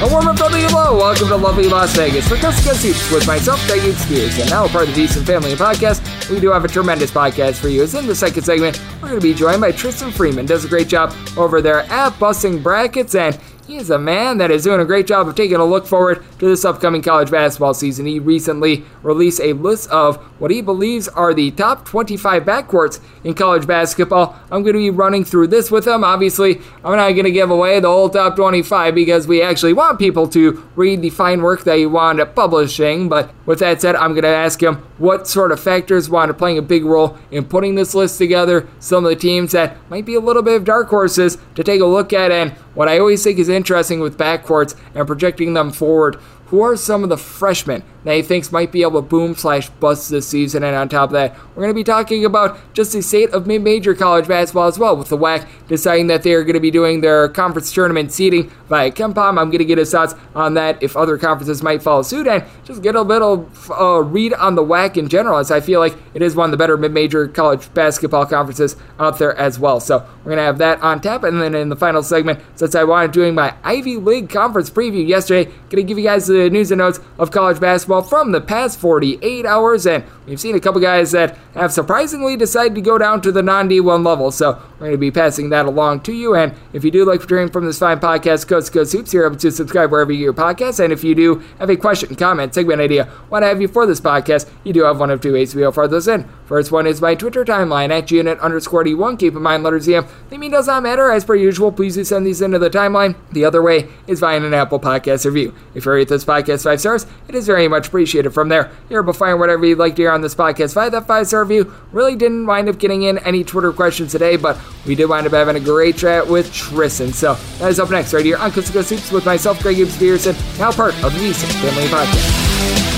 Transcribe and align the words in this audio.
A 0.00 0.08
warm 0.08 0.28
up 0.28 0.38
hello. 0.60 0.96
Welcome 0.96 1.26
to 1.26 1.36
lovely 1.36 1.68
Las 1.68 1.96
Vegas 1.96 2.28
for 2.28 2.36
to 2.36 2.52
Hoops 2.52 3.10
with 3.10 3.26
myself, 3.26 3.58
Doug 3.66 3.80
Spears, 3.96 4.38
and 4.38 4.48
now 4.48 4.68
part 4.68 4.88
of 4.88 4.94
the 4.94 5.04
VSiN 5.04 5.26
Family 5.26 5.54
Podcast. 5.54 6.30
We 6.30 6.38
do 6.38 6.52
have 6.52 6.64
a 6.64 6.68
tremendous 6.68 7.10
podcast 7.10 7.56
for 7.56 7.66
you. 7.66 7.82
As 7.82 7.96
in 7.96 8.06
the 8.06 8.14
second 8.14 8.44
segment, 8.44 8.80
we're 9.02 9.08
going 9.08 9.20
to 9.20 9.26
be 9.26 9.34
joined 9.34 9.60
by 9.60 9.72
Tristan 9.72 10.12
Freeman. 10.12 10.46
Does 10.46 10.64
a 10.64 10.68
great 10.68 10.86
job 10.86 11.12
over 11.36 11.60
there 11.60 11.80
at 11.80 12.16
Busting 12.20 12.62
Brackets, 12.62 13.16
and 13.16 13.40
he 13.68 13.76
is 13.76 13.90
a 13.90 13.98
man 13.98 14.38
that 14.38 14.50
is 14.50 14.64
doing 14.64 14.80
a 14.80 14.84
great 14.86 15.06
job 15.06 15.28
of 15.28 15.34
taking 15.34 15.56
a 15.56 15.64
look 15.64 15.86
forward 15.86 16.24
to 16.38 16.48
this 16.48 16.64
upcoming 16.64 17.02
college 17.02 17.30
basketball 17.30 17.74
season. 17.74 18.06
He 18.06 18.18
recently 18.18 18.82
released 19.02 19.42
a 19.42 19.52
list 19.52 19.90
of 19.90 20.16
what 20.40 20.50
he 20.50 20.62
believes 20.62 21.06
are 21.06 21.34
the 21.34 21.50
top 21.50 21.84
25 21.84 22.44
backcourts 22.44 22.98
in 23.24 23.34
college 23.34 23.66
basketball. 23.66 24.34
I'm 24.50 24.62
going 24.62 24.72
to 24.72 24.78
be 24.78 24.88
running 24.88 25.22
through 25.22 25.48
this 25.48 25.70
with 25.70 25.86
him. 25.86 26.02
Obviously, 26.02 26.62
I'm 26.82 26.96
not 26.96 27.10
going 27.10 27.24
to 27.24 27.30
give 27.30 27.50
away 27.50 27.78
the 27.78 27.88
whole 27.88 28.08
top 28.08 28.36
25 28.36 28.94
because 28.94 29.26
we 29.26 29.42
actually 29.42 29.74
want 29.74 29.98
people 29.98 30.26
to 30.28 30.66
read 30.74 31.02
the 31.02 31.10
fine 31.10 31.42
work 31.42 31.64
that 31.64 31.76
he 31.76 31.84
wound 31.84 32.20
up 32.20 32.34
publishing. 32.34 33.10
But 33.10 33.34
with 33.44 33.58
that 33.58 33.82
said, 33.82 33.96
I'm 33.96 34.12
going 34.12 34.22
to 34.22 34.28
ask 34.28 34.62
him 34.62 34.76
what 34.96 35.28
sort 35.28 35.52
of 35.52 35.60
factors 35.60 36.08
wound 36.08 36.30
up 36.30 36.38
playing 36.38 36.56
a 36.56 36.62
big 36.62 36.86
role 36.86 37.18
in 37.30 37.44
putting 37.44 37.74
this 37.74 37.94
list 37.94 38.16
together, 38.16 38.66
some 38.80 39.04
of 39.04 39.10
the 39.10 39.16
teams 39.16 39.52
that 39.52 39.76
might 39.90 40.06
be 40.06 40.14
a 40.14 40.20
little 40.20 40.42
bit 40.42 40.56
of 40.56 40.64
dark 40.64 40.88
horses 40.88 41.36
to 41.54 41.62
take 41.62 41.80
a 41.80 41.86
look 41.86 42.12
at, 42.12 42.30
and 42.30 42.52
what 42.74 42.88
I 42.88 42.98
always 42.98 43.24
think 43.24 43.38
is 43.38 43.48
interesting 43.58 43.98
with 43.98 44.16
backcourts 44.16 44.76
and 44.94 45.04
projecting 45.06 45.52
them 45.54 45.72
forward. 45.72 46.16
Who 46.48 46.62
are 46.62 46.76
some 46.76 47.02
of 47.02 47.10
the 47.10 47.18
freshmen 47.18 47.82
that 48.04 48.14
he 48.14 48.22
thinks 48.22 48.50
might 48.50 48.72
be 48.72 48.80
able 48.80 49.02
to 49.02 49.06
boom 49.06 49.34
slash 49.34 49.68
bust 49.68 50.08
this 50.08 50.26
season? 50.26 50.64
And 50.64 50.74
on 50.74 50.88
top 50.88 51.10
of 51.10 51.12
that, 51.12 51.36
we're 51.48 51.62
going 51.62 51.68
to 51.68 51.74
be 51.74 51.84
talking 51.84 52.24
about 52.24 52.58
just 52.72 52.94
the 52.94 53.02
state 53.02 53.28
of 53.32 53.46
mid-major 53.46 53.94
college 53.94 54.26
basketball 54.26 54.66
as 54.66 54.78
well, 54.78 54.96
with 54.96 55.08
the 55.08 55.18
WAC 55.18 55.46
deciding 55.68 56.06
that 56.06 56.22
they 56.22 56.32
are 56.32 56.44
going 56.44 56.54
to 56.54 56.60
be 56.60 56.70
doing 56.70 57.02
their 57.02 57.28
conference 57.28 57.70
tournament 57.70 58.12
seeding 58.12 58.50
via 58.70 58.90
KenPom. 58.90 59.38
I'm 59.38 59.50
going 59.50 59.58
to 59.58 59.64
get 59.66 59.76
his 59.76 59.90
thoughts 59.90 60.14
on 60.34 60.54
that 60.54 60.82
if 60.82 60.96
other 60.96 61.18
conferences 61.18 61.62
might 61.62 61.82
follow 61.82 62.00
suit, 62.00 62.26
and 62.26 62.42
just 62.64 62.82
get 62.82 62.94
a 62.94 63.02
little 63.02 63.50
uh, 63.70 64.02
read 64.02 64.32
on 64.32 64.54
the 64.54 64.64
WAC 64.64 64.96
in 64.96 65.10
general, 65.10 65.36
as 65.36 65.50
I 65.50 65.60
feel 65.60 65.80
like 65.80 65.98
it 66.14 66.22
is 66.22 66.34
one 66.34 66.46
of 66.46 66.52
the 66.52 66.56
better 66.56 66.78
mid-major 66.78 67.28
college 67.28 67.72
basketball 67.74 68.24
conferences 68.24 68.74
out 68.98 69.18
there 69.18 69.36
as 69.36 69.58
well. 69.58 69.80
So 69.80 69.98
we're 70.20 70.30
going 70.30 70.38
to 70.38 70.44
have 70.44 70.58
that 70.58 70.80
on 70.80 71.02
tap, 71.02 71.24
and 71.24 71.42
then 71.42 71.54
in 71.54 71.68
the 71.68 71.76
final 71.76 72.02
segment, 72.02 72.40
since 72.54 72.74
I 72.74 72.84
wanted 72.84 73.12
doing 73.12 73.34
my 73.34 73.54
Ivy 73.64 73.98
League 73.98 74.30
conference 74.30 74.70
preview 74.70 75.06
yesterday, 75.06 75.44
going 75.44 75.76
to 75.76 75.82
give 75.82 75.98
you 75.98 76.04
guys 76.04 76.26
the 76.28 76.37
news 76.50 76.70
and 76.70 76.78
notes 76.78 77.00
of 77.18 77.30
college 77.30 77.60
basketball 77.60 78.02
from 78.02 78.32
the 78.32 78.40
past 78.40 78.80
48 78.80 79.44
hours, 79.44 79.86
and 79.86 80.04
we've 80.26 80.40
seen 80.40 80.56
a 80.56 80.60
couple 80.60 80.80
guys 80.80 81.12
that 81.12 81.36
have 81.54 81.72
surprisingly 81.72 82.36
decided 82.36 82.74
to 82.74 82.80
go 82.80 82.98
down 82.98 83.20
to 83.22 83.30
the 83.30 83.42
non 83.42 83.68
D1 83.68 84.04
level. 84.04 84.30
So 84.30 84.62
we're 84.78 84.88
going 84.88 84.92
to 84.92 84.98
be 84.98 85.10
passing 85.10 85.50
that 85.50 85.66
along 85.66 86.00
to 86.00 86.12
you. 86.12 86.34
And 86.34 86.54
if 86.72 86.84
you 86.84 86.90
do 86.90 87.04
like 87.04 87.26
hearing 87.28 87.50
from 87.50 87.66
this 87.66 87.78
fine 87.78 88.00
podcast, 88.00 88.48
Coast 88.48 88.68
to 88.68 88.72
Coast 88.72 88.92
Hoops, 88.92 89.12
you're 89.12 89.26
able 89.26 89.36
to 89.36 89.50
subscribe 89.50 89.90
wherever 89.90 90.12
you 90.12 90.18
get 90.18 90.24
your 90.24 90.32
podcasts. 90.32 90.82
And 90.82 90.92
if 90.92 91.04
you 91.04 91.14
do 91.14 91.42
have 91.58 91.70
a 91.70 91.76
question, 91.76 92.14
comment, 92.14 92.54
segment 92.54 92.80
idea, 92.80 93.04
what 93.28 93.42
have 93.42 93.60
you 93.60 93.68
for 93.68 93.86
this 93.86 94.00
podcast, 94.00 94.48
you 94.64 94.72
do 94.72 94.84
have 94.84 94.98
one 95.00 95.10
of 95.10 95.20
two 95.20 95.32
ways 95.34 95.52
to 95.52 95.58
to 95.58 95.72
fire 95.72 95.88
those 95.88 96.08
in. 96.08 96.28
First 96.46 96.72
one 96.72 96.86
is 96.86 97.00
my 97.00 97.14
Twitter 97.14 97.44
timeline 97.44 97.90
at 97.90 98.06
gunit 98.06 98.40
underscore 98.40 98.84
D1. 98.84 99.18
Keep 99.18 99.34
in 99.34 99.42
mind, 99.42 99.62
letters 99.62 99.88
EM. 99.88 100.06
The 100.30 100.38
mean 100.38 100.50
does 100.50 100.66
not 100.66 100.82
matter. 100.82 101.10
As 101.10 101.24
per 101.24 101.34
usual, 101.34 101.72
please 101.72 101.94
do 101.94 102.04
send 102.04 102.26
these 102.26 102.40
into 102.40 102.58
the 102.58 102.70
timeline. 102.70 103.16
The 103.32 103.44
other 103.44 103.62
way 103.62 103.88
is 104.06 104.20
via 104.20 104.38
an 104.38 104.54
Apple 104.54 104.80
Podcast 104.80 105.24
review. 105.24 105.54
If 105.74 105.84
you 105.84 105.92
rate 105.92 106.08
this 106.08 106.24
podcast 106.28 106.62
five 106.62 106.78
stars, 106.78 107.06
it 107.26 107.34
is 107.34 107.46
very 107.46 107.66
much 107.66 107.88
appreciated. 107.88 108.30
From 108.30 108.48
there, 108.48 108.70
you're 108.88 109.02
able 109.02 109.12
to 109.12 109.18
find 109.18 109.40
whatever 109.40 109.66
you'd 109.66 109.78
like 109.78 109.96
to 109.96 110.02
hear 110.02 110.12
on 110.12 110.20
this 110.20 110.34
podcast 110.34 110.74
via 110.74 110.90
that 110.90 111.06
five 111.06 111.26
star 111.26 111.42
review. 111.42 111.74
Really 111.90 112.14
didn't 112.14 112.46
wind 112.46 112.68
up 112.68 112.78
getting 112.78 113.02
in 113.02 113.18
any 113.18 113.42
Twitter 113.42 113.72
questions 113.72 114.12
today, 114.12 114.36
but 114.36 114.60
we 114.86 114.94
did 114.94 115.06
wind 115.06 115.26
up 115.26 115.32
having 115.32 115.56
a 115.56 115.60
great 115.60 115.96
chat 115.96 116.28
with 116.28 116.52
Tristan. 116.52 117.12
So 117.12 117.34
that 117.58 117.70
is 117.70 117.80
up 117.80 117.90
next 117.90 118.12
right 118.12 118.24
here 118.24 118.36
on 118.36 118.52
Coast 118.52 118.68
Hoops 118.68 119.10
with 119.10 119.26
myself, 119.26 119.60
Greg 119.62 119.76
Gibbs 119.76 119.98
Peterson, 119.98 120.36
now 120.58 120.70
part 120.70 120.94
of 121.02 121.12
the 121.14 121.18
VSiN 121.18 121.50
Family 121.62 121.86
Podcast. 121.86 122.97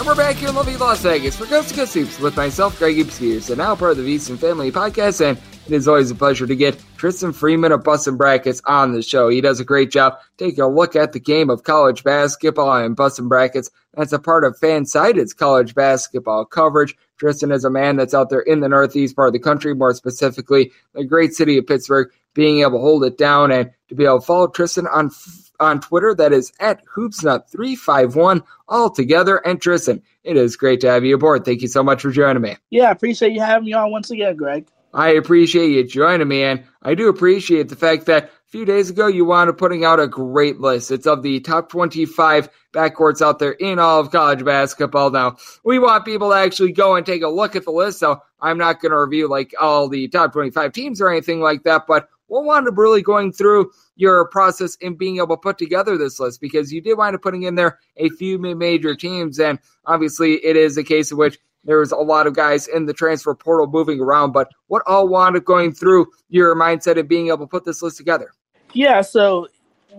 And 0.00 0.06
we're 0.06 0.14
back 0.14 0.36
here 0.36 0.48
in 0.48 0.54
lovely 0.54 0.78
Las 0.78 1.02
Vegas 1.02 1.36
for 1.36 1.44
Coast 1.44 1.74
to 1.74 1.84
Hoops 1.84 2.18
with 2.20 2.34
myself, 2.34 2.78
Greg 2.78 3.10
Spears, 3.10 3.50
and 3.50 3.58
now 3.58 3.76
part 3.76 3.90
of 3.90 3.96
the 3.98 4.16
VSiN 4.16 4.38
Family 4.38 4.72
Podcast. 4.72 5.20
And 5.20 5.36
it 5.66 5.74
is 5.74 5.86
always 5.86 6.10
a 6.10 6.14
pleasure 6.14 6.46
to 6.46 6.56
get 6.56 6.82
Tristan 6.96 7.34
Freeman 7.34 7.70
of 7.70 7.84
Bustin' 7.84 8.16
Brackets 8.16 8.62
on 8.64 8.94
the 8.94 9.02
show. 9.02 9.28
He 9.28 9.42
does 9.42 9.60
a 9.60 9.64
great 9.64 9.90
job 9.90 10.18
taking 10.38 10.64
a 10.64 10.68
look 10.68 10.96
at 10.96 11.12
the 11.12 11.20
game 11.20 11.50
of 11.50 11.64
college 11.64 12.02
basketball 12.02 12.82
and 12.82 12.96
Bustin' 12.96 13.28
Brackets. 13.28 13.70
That's 13.92 14.14
a 14.14 14.18
part 14.18 14.44
of 14.44 14.58
Fansided's 14.58 15.34
college 15.34 15.74
basketball 15.74 16.46
coverage. 16.46 16.96
Tristan 17.18 17.52
is 17.52 17.66
a 17.66 17.70
man 17.70 17.96
that's 17.96 18.14
out 18.14 18.30
there 18.30 18.40
in 18.40 18.60
the 18.60 18.70
Northeast 18.70 19.14
part 19.14 19.28
of 19.28 19.34
the 19.34 19.38
country, 19.38 19.74
more 19.74 19.92
specifically 19.92 20.72
the 20.94 21.04
great 21.04 21.34
city 21.34 21.58
of 21.58 21.66
Pittsburgh, 21.66 22.08
being 22.32 22.60
able 22.60 22.78
to 22.78 22.78
hold 22.78 23.04
it 23.04 23.18
down 23.18 23.52
and 23.52 23.70
to 23.90 23.94
be 23.94 24.06
able 24.06 24.20
to 24.20 24.24
follow 24.24 24.48
Tristan 24.48 24.86
on 24.86 25.10
on 25.60 25.80
Twitter. 25.80 26.14
That 26.14 26.32
is 26.32 26.52
at 26.58 26.84
hoopsnut351 26.86 28.42
all 28.68 28.90
together. 28.90 29.36
And 29.36 29.60
Tristan, 29.60 30.02
it 30.24 30.36
is 30.36 30.56
great 30.56 30.80
to 30.80 30.90
have 30.90 31.04
you 31.04 31.14
aboard. 31.14 31.44
Thank 31.44 31.62
you 31.62 31.68
so 31.68 31.82
much 31.82 32.02
for 32.02 32.10
joining 32.10 32.42
me. 32.42 32.56
Yeah, 32.70 32.88
I 32.88 32.92
appreciate 32.92 33.32
you 33.32 33.40
having 33.40 33.66
me 33.66 33.72
on 33.72 33.90
once 33.90 34.10
again, 34.10 34.36
Greg. 34.36 34.66
I 34.92 35.10
appreciate 35.10 35.68
you 35.68 35.86
joining 35.86 36.26
me, 36.26 36.42
and 36.42 36.64
I 36.82 36.94
do 36.94 37.08
appreciate 37.08 37.68
the 37.68 37.76
fact 37.76 38.06
that 38.06 38.24
a 38.24 38.30
few 38.48 38.64
days 38.64 38.90
ago 38.90 39.06
you 39.06 39.24
wound 39.24 39.48
up 39.48 39.56
putting 39.56 39.84
out 39.84 40.00
a 40.00 40.08
great 40.08 40.58
list. 40.60 40.90
It's 40.90 41.06
of 41.06 41.22
the 41.22 41.38
top 41.38 41.68
25 41.68 42.48
backcourts 42.72 43.22
out 43.22 43.38
there 43.38 43.52
in 43.52 43.78
all 43.78 44.00
of 44.00 44.10
college 44.10 44.44
basketball. 44.44 45.10
Now, 45.10 45.36
we 45.64 45.78
want 45.78 46.04
people 46.04 46.30
to 46.30 46.36
actually 46.36 46.72
go 46.72 46.96
and 46.96 47.06
take 47.06 47.22
a 47.22 47.28
look 47.28 47.54
at 47.54 47.64
the 47.64 47.70
list, 47.70 48.00
so 48.00 48.20
I'm 48.40 48.58
not 48.58 48.80
going 48.80 48.90
to 48.90 49.00
review 49.00 49.28
like 49.28 49.54
all 49.60 49.88
the 49.88 50.08
top 50.08 50.32
25 50.32 50.72
teams 50.72 51.00
or 51.00 51.08
anything 51.08 51.40
like 51.40 51.62
that, 51.62 51.86
but 51.86 52.08
we'll 52.30 52.44
wind 52.44 52.66
up 52.66 52.78
really 52.78 53.02
going 53.02 53.32
through 53.32 53.70
your 53.96 54.26
process 54.28 54.76
in 54.76 54.94
being 54.94 55.18
able 55.18 55.36
to 55.36 55.36
put 55.36 55.58
together 55.58 55.98
this 55.98 56.18
list 56.18 56.40
because 56.40 56.72
you 56.72 56.80
did 56.80 56.96
wind 56.96 57.14
up 57.14 57.22
putting 57.22 57.42
in 57.42 57.56
there 57.56 57.78
a 57.96 58.08
few 58.10 58.38
major 58.38 58.94
teams, 58.94 59.38
and 59.38 59.58
obviously 59.84 60.34
it 60.44 60.56
is 60.56 60.78
a 60.78 60.84
case 60.84 61.10
in 61.10 61.18
which 61.18 61.38
there's 61.64 61.92
a 61.92 61.96
lot 61.96 62.26
of 62.26 62.34
guys 62.34 62.66
in 62.68 62.86
the 62.86 62.94
transfer 62.94 63.34
portal 63.34 63.66
moving 63.66 64.00
around. 64.00 64.32
But 64.32 64.48
what 64.68 64.82
all 64.86 65.08
wound 65.08 65.36
up 65.36 65.44
going 65.44 65.72
through 65.72 66.06
your 66.30 66.54
mindset 66.56 66.98
of 66.98 67.08
being 67.08 67.28
able 67.28 67.38
to 67.38 67.46
put 67.46 67.64
this 67.64 67.82
list 67.82 67.98
together? 67.98 68.32
Yeah, 68.72 69.02
so 69.02 69.48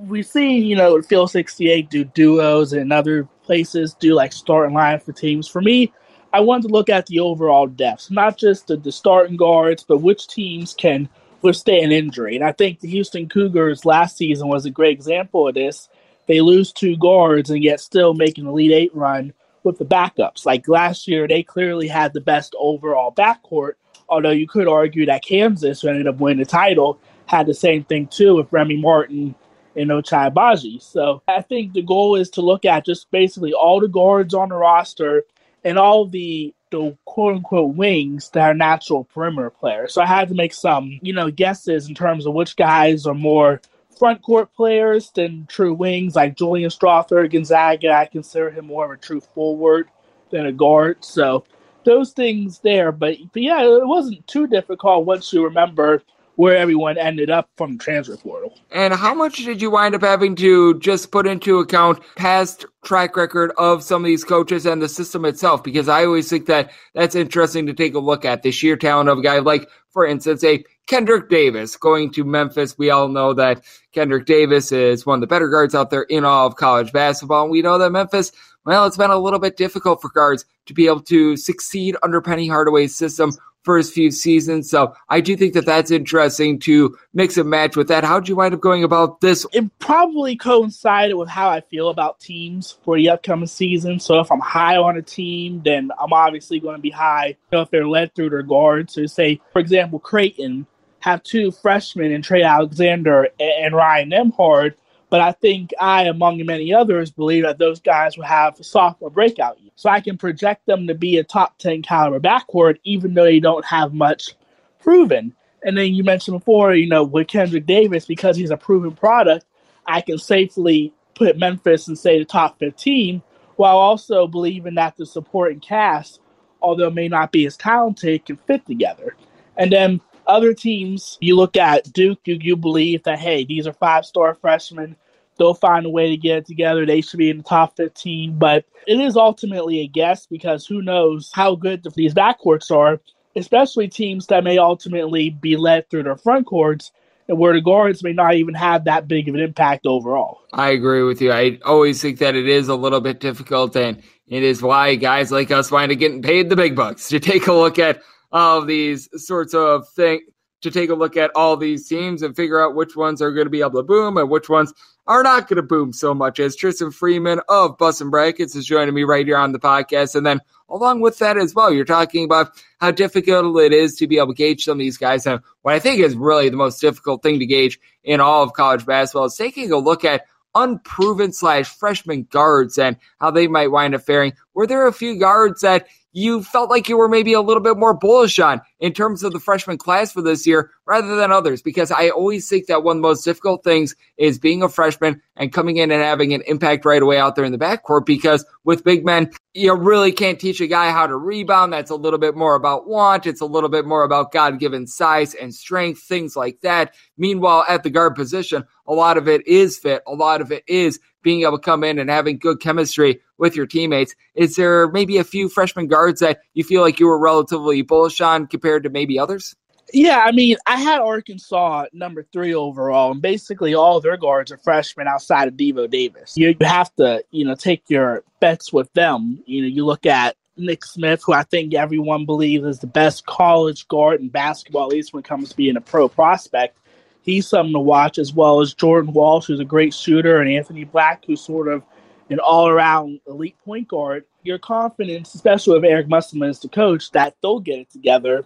we 0.07 0.23
see, 0.23 0.57
you 0.57 0.75
know, 0.75 1.01
Phil 1.01 1.27
68 1.27 1.89
do 1.89 2.03
duos 2.03 2.73
and 2.73 2.91
other 2.91 3.25
places 3.43 3.93
do 3.93 4.13
like 4.15 4.33
starting 4.33 4.73
line 4.73 4.99
for 4.99 5.11
teams. 5.11 5.47
For 5.47 5.61
me, 5.61 5.93
I 6.33 6.39
wanted 6.39 6.69
to 6.69 6.73
look 6.73 6.89
at 6.89 7.05
the 7.07 7.19
overall 7.19 7.67
depth, 7.67 8.09
not 8.09 8.37
just 8.37 8.67
the, 8.67 8.77
the 8.77 8.91
starting 8.91 9.35
guards, 9.35 9.83
but 9.83 9.97
which 9.97 10.27
teams 10.27 10.73
can 10.73 11.09
withstand 11.41 11.91
injury. 11.91 12.35
And 12.35 12.45
I 12.45 12.51
think 12.51 12.79
the 12.79 12.87
Houston 12.89 13.27
Cougars 13.29 13.85
last 13.85 14.17
season 14.17 14.47
was 14.47 14.65
a 14.65 14.71
great 14.71 14.93
example 14.93 15.47
of 15.47 15.55
this. 15.55 15.89
They 16.27 16.41
lose 16.41 16.71
two 16.71 16.97
guards 16.97 17.49
and 17.49 17.63
yet 17.63 17.79
still 17.79 18.13
make 18.13 18.37
an 18.37 18.47
Elite 18.47 18.71
Eight 18.71 18.95
run 18.95 19.33
with 19.63 19.77
the 19.77 19.85
backups. 19.85 20.45
Like 20.45 20.67
last 20.67 21.07
year, 21.07 21.27
they 21.27 21.43
clearly 21.43 21.87
had 21.87 22.13
the 22.13 22.21
best 22.21 22.55
overall 22.57 23.13
backcourt, 23.13 23.73
although 24.09 24.31
you 24.31 24.47
could 24.47 24.67
argue 24.67 25.05
that 25.05 25.23
Kansas, 25.25 25.81
who 25.81 25.89
ended 25.89 26.07
up 26.07 26.19
winning 26.19 26.39
the 26.39 26.45
title, 26.45 26.99
had 27.25 27.47
the 27.47 27.53
same 27.53 27.83
thing 27.83 28.07
too 28.07 28.35
with 28.35 28.51
Remy 28.51 28.77
Martin 28.77 29.35
and 29.75 29.89
Ochai 29.89 30.31
Agbaji. 30.31 30.81
So 30.81 31.21
I 31.27 31.41
think 31.41 31.73
the 31.73 31.81
goal 31.81 32.15
is 32.15 32.29
to 32.31 32.41
look 32.41 32.65
at 32.65 32.85
just 32.85 33.09
basically 33.11 33.53
all 33.53 33.79
the 33.79 33.87
guards 33.87 34.33
on 34.33 34.49
the 34.49 34.55
roster 34.55 35.23
and 35.63 35.77
all 35.77 36.05
the 36.05 36.53
the 36.71 36.97
quote 37.05 37.35
unquote 37.35 37.75
wings 37.75 38.29
that 38.31 38.49
are 38.49 38.53
natural 38.53 39.03
perimeter 39.03 39.49
players. 39.49 39.93
So 39.93 40.01
I 40.01 40.07
had 40.07 40.29
to 40.29 40.35
make 40.35 40.53
some, 40.53 40.99
you 41.01 41.13
know, 41.13 41.29
guesses 41.29 41.87
in 41.87 41.95
terms 41.95 42.25
of 42.25 42.33
which 42.33 42.55
guys 42.55 43.05
are 43.05 43.13
more 43.13 43.61
front 43.97 44.21
court 44.23 44.53
players 44.55 45.11
than 45.11 45.45
true 45.47 45.73
wings, 45.73 46.15
like 46.15 46.35
Julian 46.35 46.69
Strawther, 46.69 47.31
Gonzaga. 47.31 47.91
I 47.91 48.05
consider 48.05 48.49
him 48.49 48.65
more 48.65 48.85
of 48.85 48.91
a 48.91 48.97
true 48.97 49.21
forward 49.21 49.89
than 50.31 50.47
a 50.47 50.51
guard. 50.51 51.05
So 51.05 51.43
those 51.83 52.11
things 52.11 52.59
there. 52.59 52.91
But, 52.91 53.17
but 53.31 53.41
yeah, 53.41 53.61
it 53.61 53.87
wasn't 53.87 54.25
too 54.27 54.47
difficult 54.47 55.05
once 55.05 55.31
you 55.31 55.43
remember 55.43 56.01
where 56.41 56.57
everyone 56.57 56.97
ended 56.97 57.29
up 57.29 57.51
from 57.55 57.77
transfer 57.77 58.17
portal. 58.17 58.57
And 58.71 58.95
how 58.95 59.13
much 59.13 59.45
did 59.45 59.61
you 59.61 59.69
wind 59.69 59.93
up 59.93 60.01
having 60.01 60.35
to 60.37 60.79
just 60.79 61.11
put 61.11 61.27
into 61.27 61.59
account 61.59 61.99
past 62.15 62.65
track 62.83 63.15
record 63.15 63.51
of 63.59 63.83
some 63.83 64.01
of 64.01 64.07
these 64.07 64.23
coaches 64.23 64.65
and 64.65 64.81
the 64.81 64.89
system 64.89 65.23
itself? 65.23 65.63
Because 65.63 65.87
I 65.87 66.03
always 66.03 66.31
think 66.31 66.47
that 66.47 66.71
that's 66.95 67.13
interesting 67.13 67.67
to 67.67 67.73
take 67.73 67.93
a 67.93 67.99
look 67.99 68.25
at 68.25 68.41
the 68.41 68.49
sheer 68.49 68.75
talent 68.75 69.07
of 69.07 69.19
a 69.19 69.21
guy 69.21 69.37
like, 69.37 69.69
for 69.91 70.03
instance, 70.03 70.43
a 70.43 70.63
Kendrick 70.87 71.29
Davis 71.29 71.75
going 71.75 72.11
to 72.13 72.23
Memphis. 72.23 72.75
We 72.75 72.89
all 72.89 73.07
know 73.07 73.35
that 73.35 73.63
Kendrick 73.91 74.25
Davis 74.25 74.71
is 74.71 75.05
one 75.05 75.17
of 75.17 75.21
the 75.21 75.27
better 75.27 75.47
guards 75.47 75.75
out 75.75 75.91
there 75.91 76.07
in 76.09 76.25
all 76.25 76.47
of 76.47 76.55
college 76.55 76.91
basketball. 76.91 77.43
And 77.43 77.51
we 77.51 77.61
know 77.61 77.77
that 77.77 77.91
Memphis, 77.91 78.31
well, 78.65 78.87
it's 78.87 78.97
been 78.97 79.11
a 79.11 79.19
little 79.19 79.37
bit 79.37 79.57
difficult 79.57 80.01
for 80.01 80.09
guards 80.09 80.45
to 80.65 80.73
be 80.73 80.87
able 80.87 81.01
to 81.01 81.37
succeed 81.37 81.97
under 82.01 82.19
Penny 82.19 82.47
Hardaway's 82.47 82.95
system 82.95 83.31
first 83.63 83.93
few 83.93 84.11
seasons. 84.11 84.69
So 84.69 84.93
I 85.09 85.21
do 85.21 85.35
think 85.35 85.53
that 85.53 85.65
that's 85.65 85.91
interesting 85.91 86.59
to 86.61 86.97
mix 87.13 87.37
and 87.37 87.49
match 87.49 87.75
with 87.75 87.87
that. 87.89 88.03
How'd 88.03 88.27
you 88.27 88.35
wind 88.35 88.53
up 88.53 88.61
going 88.61 88.83
about 88.83 89.21
this? 89.21 89.45
It 89.53 89.69
probably 89.79 90.35
coincided 90.35 91.15
with 91.15 91.29
how 91.29 91.49
I 91.49 91.61
feel 91.61 91.89
about 91.89 92.19
teams 92.19 92.77
for 92.83 92.95
the 92.97 93.09
upcoming 93.09 93.47
season. 93.47 93.99
So 93.99 94.19
if 94.19 94.31
I'm 94.31 94.39
high 94.39 94.77
on 94.77 94.97
a 94.97 95.01
team, 95.01 95.61
then 95.63 95.91
I'm 95.99 96.13
obviously 96.13 96.59
going 96.59 96.75
to 96.75 96.81
be 96.81 96.89
high 96.89 97.27
you 97.27 97.35
know, 97.51 97.61
if 97.61 97.69
they're 97.69 97.87
led 97.87 98.15
through 98.15 98.31
their 98.31 98.43
guards. 98.43 98.93
So 98.93 99.05
say, 99.05 99.39
for 99.53 99.59
example, 99.59 99.99
Creighton 99.99 100.65
have 100.99 101.23
two 101.23 101.51
freshmen 101.51 102.11
in 102.11 102.21
Trey 102.21 102.43
Alexander 102.43 103.29
and 103.39 103.75
Ryan 103.75 104.11
Nembhard 104.11 104.75
but 105.11 105.19
I 105.19 105.33
think 105.33 105.71
I, 105.77 106.03
among 106.03 106.43
many 106.45 106.73
others, 106.73 107.11
believe 107.11 107.43
that 107.43 107.57
those 107.57 107.81
guys 107.81 108.15
will 108.17 108.23
have 108.23 108.57
a 108.57 108.63
sophomore 108.63 109.09
breakout 109.09 109.59
year. 109.59 109.70
So 109.81 109.89
I 109.89 109.99
can 109.99 110.15
project 110.15 110.67
them 110.67 110.85
to 110.85 110.93
be 110.93 111.17
a 111.17 111.23
top 111.23 111.57
10 111.57 111.81
caliber 111.81 112.19
backward, 112.19 112.77
even 112.83 113.15
though 113.15 113.23
they 113.23 113.39
don't 113.39 113.65
have 113.65 113.95
much 113.95 114.35
proven. 114.77 115.33
And 115.63 115.75
then 115.75 115.95
you 115.95 116.03
mentioned 116.03 116.37
before, 116.37 116.75
you 116.75 116.85
know, 116.85 117.03
with 117.03 117.29
Kendrick 117.29 117.65
Davis, 117.65 118.05
because 118.05 118.37
he's 118.37 118.51
a 118.51 118.57
proven 118.57 118.91
product, 118.91 119.47
I 119.87 120.01
can 120.01 120.19
safely 120.19 120.93
put 121.15 121.39
Memphis 121.39 121.87
and 121.87 121.97
say, 121.97 122.19
the 122.19 122.25
top 122.25 122.59
15, 122.59 123.23
while 123.55 123.75
also 123.75 124.27
believing 124.27 124.75
that 124.75 124.97
the 124.97 125.05
supporting 125.07 125.59
cast, 125.59 126.19
although 126.61 126.91
may 126.91 127.07
not 127.07 127.31
be 127.31 127.47
as 127.47 127.57
talented, 127.57 128.23
can 128.27 128.37
fit 128.37 128.63
together. 128.67 129.15
And 129.57 129.71
then 129.71 129.99
other 130.27 130.53
teams, 130.53 131.17
you 131.21 131.35
look 131.35 131.57
at 131.57 131.91
Duke, 131.91 132.19
you, 132.25 132.37
you 132.39 132.55
believe 132.55 133.01
that, 133.05 133.17
hey, 133.17 133.45
these 133.45 133.65
are 133.65 133.73
five 133.73 134.05
star 134.05 134.35
freshmen. 134.35 134.95
They'll 135.41 135.55
find 135.55 135.87
a 135.87 135.89
way 135.89 136.07
to 136.07 136.17
get 136.17 136.37
it 136.37 136.45
together. 136.45 136.85
They 136.85 137.01
should 137.01 137.17
be 137.17 137.31
in 137.31 137.37
the 137.37 137.43
top 137.43 137.75
15. 137.75 138.37
But 138.37 138.63
it 138.85 138.99
is 138.99 139.17
ultimately 139.17 139.79
a 139.79 139.87
guess 139.87 140.27
because 140.27 140.67
who 140.67 140.83
knows 140.83 141.31
how 141.33 141.55
good 141.55 141.83
these 141.95 142.13
backcourts 142.13 142.69
are, 142.69 143.01
especially 143.35 143.87
teams 143.87 144.27
that 144.27 144.43
may 144.43 144.59
ultimately 144.59 145.31
be 145.31 145.57
led 145.57 145.89
through 145.89 146.03
their 146.03 146.15
front 146.15 146.45
courts 146.45 146.91
and 147.27 147.39
where 147.39 147.53
the 147.53 147.61
guards 147.61 148.03
may 148.03 148.13
not 148.13 148.35
even 148.35 148.53
have 148.53 148.83
that 148.83 149.07
big 149.07 149.27
of 149.27 149.33
an 149.33 149.41
impact 149.41 149.87
overall. 149.87 150.41
I 150.53 150.69
agree 150.69 151.01
with 151.01 151.19
you. 151.19 151.31
I 151.31 151.57
always 151.65 151.99
think 151.99 152.19
that 152.19 152.35
it 152.35 152.47
is 152.47 152.67
a 152.67 152.75
little 152.75 153.01
bit 153.01 153.19
difficult, 153.19 153.75
and 153.75 153.99
it 154.27 154.43
is 154.43 154.61
why 154.61 154.93
guys 154.93 155.31
like 155.31 155.49
us 155.49 155.71
wind 155.71 155.91
up 155.91 155.97
getting 155.97 156.21
paid 156.21 156.49
the 156.49 156.55
big 156.55 156.75
bucks 156.75 157.09
to 157.09 157.19
take 157.19 157.47
a 157.47 157.53
look 157.53 157.79
at 157.79 157.99
all 158.31 158.63
these 158.63 159.09
sorts 159.15 159.55
of 159.55 159.89
things 159.89 160.21
to 160.61 160.71
take 160.71 160.89
a 160.89 160.95
look 160.95 161.17
at 161.17 161.31
all 161.35 161.57
these 161.57 161.87
teams 161.87 162.21
and 162.21 162.35
figure 162.35 162.63
out 162.63 162.75
which 162.75 162.95
ones 162.95 163.21
are 163.21 163.31
going 163.31 163.45
to 163.45 163.51
be 163.51 163.61
able 163.61 163.71
to 163.71 163.83
boom 163.83 164.17
and 164.17 164.29
which 164.29 164.49
ones 164.49 164.73
are 165.11 165.23
not 165.23 165.49
going 165.49 165.57
to 165.57 165.61
boom 165.61 165.91
so 165.91 166.13
much. 166.13 166.39
As 166.39 166.55
Tristan 166.55 166.89
Freeman 166.89 167.41
of 167.49 167.77
Bustin' 167.77 168.09
Brackets 168.09 168.55
is 168.55 168.65
joining 168.65 168.95
me 168.95 169.03
right 169.03 169.25
here 169.25 169.35
on 169.35 169.51
the 169.51 169.59
podcast. 169.59 170.15
And 170.15 170.25
then 170.25 170.39
along 170.69 171.01
with 171.01 171.19
that 171.19 171.37
as 171.37 171.53
well, 171.53 171.73
you're 171.73 171.83
talking 171.83 172.23
about 172.23 172.51
how 172.79 172.91
difficult 172.91 173.59
it 173.59 173.73
is 173.73 173.95
to 173.95 174.07
be 174.07 174.19
able 174.19 174.29
to 174.29 174.33
gauge 174.33 174.63
some 174.63 174.77
of 174.77 174.79
these 174.79 174.97
guys. 174.97 175.27
And 175.27 175.41
what 175.63 175.75
I 175.75 175.79
think 175.79 175.99
is 175.99 176.15
really 176.15 176.47
the 176.47 176.55
most 176.55 176.79
difficult 176.79 177.23
thing 177.23 177.39
to 177.39 177.45
gauge 177.45 177.77
in 178.05 178.21
all 178.21 178.41
of 178.41 178.53
college 178.53 178.85
basketball 178.85 179.25
is 179.25 179.35
taking 179.35 179.73
a 179.73 179.77
look 179.77 180.05
at 180.05 180.27
unproven 180.55 181.33
slash 181.33 181.67
freshman 181.67 182.23
guards 182.31 182.77
and 182.77 182.95
how 183.19 183.31
they 183.31 183.47
might 183.49 183.71
wind 183.71 183.93
up 183.93 184.03
faring. 184.03 184.31
Were 184.53 184.65
there 184.65 184.87
a 184.87 184.93
few 184.93 185.19
guards 185.19 185.59
that 185.59 185.87
you 186.13 186.43
felt 186.43 186.69
like 186.69 186.89
you 186.89 186.97
were 186.97 187.07
maybe 187.07 187.33
a 187.33 187.41
little 187.41 187.63
bit 187.63 187.77
more 187.77 187.93
bullish 187.93 188.39
on 188.39 188.61
in 188.79 188.93
terms 188.93 189.23
of 189.23 189.31
the 189.31 189.39
freshman 189.39 189.77
class 189.77 190.11
for 190.11 190.21
this 190.21 190.45
year 190.45 190.71
rather 190.85 191.15
than 191.15 191.31
others 191.31 191.61
because 191.61 191.91
I 191.91 192.09
always 192.09 192.49
think 192.49 192.67
that 192.67 192.83
one 192.83 192.97
of 192.97 193.01
the 193.01 193.07
most 193.07 193.23
difficult 193.23 193.63
things 193.63 193.95
is 194.17 194.37
being 194.37 194.61
a 194.61 194.69
freshman 194.69 195.21
and 195.37 195.53
coming 195.53 195.77
in 195.77 195.91
and 195.91 196.01
having 196.01 196.33
an 196.33 196.41
impact 196.47 196.85
right 196.85 197.01
away 197.01 197.17
out 197.17 197.35
there 197.35 197.45
in 197.45 197.51
the 197.51 197.57
backcourt 197.57 198.05
because 198.05 198.45
with 198.63 198.83
big 198.83 199.05
men, 199.05 199.31
you 199.53 199.73
really 199.73 200.11
can't 200.11 200.39
teach 200.39 200.61
a 200.61 200.67
guy 200.67 200.91
how 200.91 201.07
to 201.07 201.15
rebound. 201.15 201.73
That's 201.73 201.91
a 201.91 201.95
little 201.95 202.19
bit 202.19 202.35
more 202.35 202.55
about 202.55 202.87
want. 202.87 203.25
It's 203.25 203.41
a 203.41 203.45
little 203.45 203.69
bit 203.69 203.85
more 203.85 204.03
about 204.03 204.31
God 204.31 204.59
given 204.59 204.87
size 204.87 205.33
and 205.33 205.53
strength, 205.53 206.01
things 206.01 206.35
like 206.35 206.59
that. 206.61 206.93
Meanwhile, 207.17 207.65
at 207.67 207.83
the 207.83 207.89
guard 207.89 208.15
position, 208.15 208.63
a 208.87 208.93
lot 208.93 209.17
of 209.17 209.27
it 209.27 209.45
is 209.47 209.77
fit. 209.77 210.03
A 210.07 210.13
lot 210.13 210.41
of 210.41 210.51
it 210.51 210.63
is 210.67 210.99
being 211.23 211.41
able 211.41 211.57
to 211.57 211.63
come 211.63 211.83
in 211.83 211.99
and 211.99 212.09
having 212.09 212.37
good 212.37 212.59
chemistry 212.59 213.19
with 213.41 213.55
your 213.55 213.65
teammates. 213.65 214.15
Is 214.35 214.55
there 214.55 214.87
maybe 214.89 215.17
a 215.17 215.23
few 215.25 215.49
freshman 215.49 215.87
guards 215.87 216.21
that 216.21 216.39
you 216.53 216.63
feel 216.63 216.81
like 216.81 216.99
you 216.99 217.07
were 217.07 217.19
relatively 217.19 217.81
bullish 217.81 218.21
on 218.21 218.47
compared 218.47 218.83
to 218.83 218.89
maybe 218.89 219.19
others? 219.19 219.55
Yeah, 219.93 220.21
I 220.23 220.31
mean, 220.31 220.55
I 220.67 220.77
had 220.77 221.01
Arkansas 221.01 221.85
number 221.91 222.25
three 222.31 222.53
overall, 222.53 223.11
and 223.11 223.21
basically 223.21 223.73
all 223.73 223.99
their 223.99 224.15
guards 224.15 224.51
are 224.51 224.57
freshmen 224.57 225.07
outside 225.07 225.49
of 225.49 225.55
Devo 225.55 225.89
Davis. 225.89 226.37
You, 226.37 226.55
have 226.61 226.95
to, 226.95 227.25
you 227.31 227.43
know, 227.43 227.55
take 227.55 227.83
your 227.89 228.23
bets 228.39 228.71
with 228.71 228.93
them. 228.93 229.43
You 229.45 229.63
know, 229.63 229.67
you 229.67 229.85
look 229.85 230.05
at 230.05 230.37
Nick 230.55 230.85
Smith, 230.85 231.23
who 231.25 231.33
I 231.33 231.43
think 231.43 231.73
everyone 231.73 232.25
believes 232.25 232.63
is 232.63 232.79
the 232.79 232.87
best 232.87 233.25
college 233.25 233.85
guard 233.89 234.21
in 234.21 234.29
basketball, 234.29 234.83
at 234.83 234.91
least 234.91 235.13
when 235.13 235.21
it 235.21 235.27
comes 235.27 235.49
to 235.49 235.57
being 235.57 235.75
a 235.75 235.81
pro 235.81 236.07
prospect 236.07 236.77
he's 237.23 237.47
something 237.47 237.73
to 237.73 237.79
watch, 237.79 238.17
as 238.17 238.33
well 238.33 238.61
as 238.61 238.73
Jordan 238.73 239.13
Walsh, 239.13 239.47
who's 239.47 239.59
a 239.59 239.65
great 239.65 239.93
shooter, 239.93 240.41
and 240.41 240.49
Anthony 240.49 240.83
Black, 240.83 241.23
who's 241.25 241.41
sort 241.41 241.67
of 241.67 241.83
an 242.31 242.39
all 242.39 242.67
around 242.67 243.19
elite 243.27 243.57
point 243.63 243.87
guard. 243.87 244.25
Your 244.43 244.57
confidence, 244.57 245.35
especially 245.35 245.75
with 245.75 245.89
Eric 245.89 246.07
Musselman 246.07 246.49
as 246.49 246.59
the 246.59 246.69
coach, 246.69 247.11
that 247.11 247.35
they'll 247.41 247.59
get 247.59 247.79
it 247.79 247.91
together. 247.91 248.45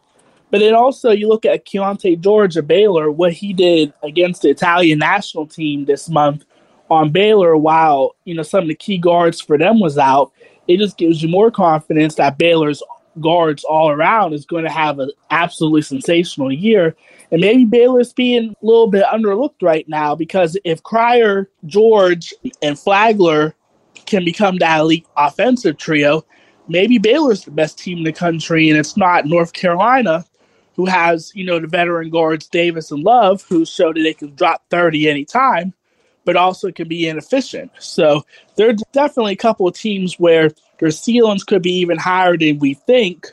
But 0.52 0.60
then 0.60 0.76
also, 0.76 1.12
you 1.12 1.28
look 1.28 1.46
at 1.46 1.66
Keyonte 1.66 2.20
George 2.20 2.58
of 2.58 2.68
Baylor, 2.68 3.10
what 3.12 3.34
he 3.34 3.54
did 3.54 3.94
against 4.04 4.42
the 4.42 4.50
Italian 4.50 5.00
national 5.00 5.48
team 5.48 5.86
this 5.86 6.10
month 6.10 6.46
on 6.90 7.12
Baylor, 7.12 7.58
while 7.58 8.16
you 8.26 8.36
know 8.36 8.44
some 8.44 8.64
of 8.64 8.68
the 8.68 8.76
key 8.76 8.98
guards 8.98 9.42
for 9.42 9.58
them 9.58 9.80
was 9.80 9.98
out. 9.98 10.32
It 10.68 10.78
just 10.78 10.98
gives 10.98 11.22
you 11.22 11.30
more 11.30 11.52
confidence 11.52 12.16
that 12.16 12.38
Baylor's 12.38 12.82
guards 13.22 13.64
all 13.64 13.90
around 13.90 14.34
is 14.34 14.46
going 14.46 14.64
to 14.64 14.70
have 14.70 15.00
an 15.00 15.12
absolutely 15.32 15.82
sensational 15.82 16.52
year. 16.52 16.96
And 17.32 17.42
maybe 17.42 17.66
Baylor's 17.66 18.14
being 18.14 18.50
a 18.50 18.66
little 18.66 18.88
bit 18.88 19.06
underlooked 19.06 19.62
right 19.62 19.88
now 19.88 20.16
because 20.16 20.58
if 20.64 20.84
Cryer, 20.84 21.50
George, 21.66 22.34
and 22.62 22.78
Flagler 22.78 23.56
can 24.06 24.26
become 24.26 24.58
that 24.58 24.80
elite 24.80 25.08
offensive 25.18 25.78
trio, 25.78 26.26
maybe 26.68 26.98
Baylor's 26.98 27.44
the 27.44 27.52
best 27.52 27.78
team 27.78 28.00
in 28.00 28.04
the 28.04 28.14
country, 28.14 28.70
and 28.70 28.78
it's 28.78 28.98
not 28.98 29.26
North 29.26 29.54
Carolina, 29.54 30.26
who 30.76 30.86
has, 30.86 31.32
you 31.36 31.46
know, 31.46 31.60
the 31.60 31.68
veteran 31.68 32.10
guards 32.10 32.48
Davis 32.48 32.92
and 32.92 33.04
Love, 33.04 33.44
who 33.48 33.66
showed 33.66 33.96
that 33.96 34.02
they 34.04 34.14
can 34.14 34.36
drop 34.36 34.64
30 34.70 35.10
anytime, 35.10 35.74
but 36.26 36.36
also 36.36 36.72
can 36.72 36.88
be 36.88 37.08
inefficient. 37.08 37.72
So 37.80 38.26
there 38.56 38.70
are 38.70 38.76
definitely 38.92 39.34
a 39.34 39.38
couple 39.38 39.68
of 39.68 39.76
teams 39.76 40.20
where 40.20 40.52
their 40.80 40.92
ceilings 40.92 41.44
could 41.44 41.62
be 41.62 41.74
even 41.80 41.98
higher 41.98 42.38
than 42.38 42.60
we 42.60 42.74
think, 42.74 43.32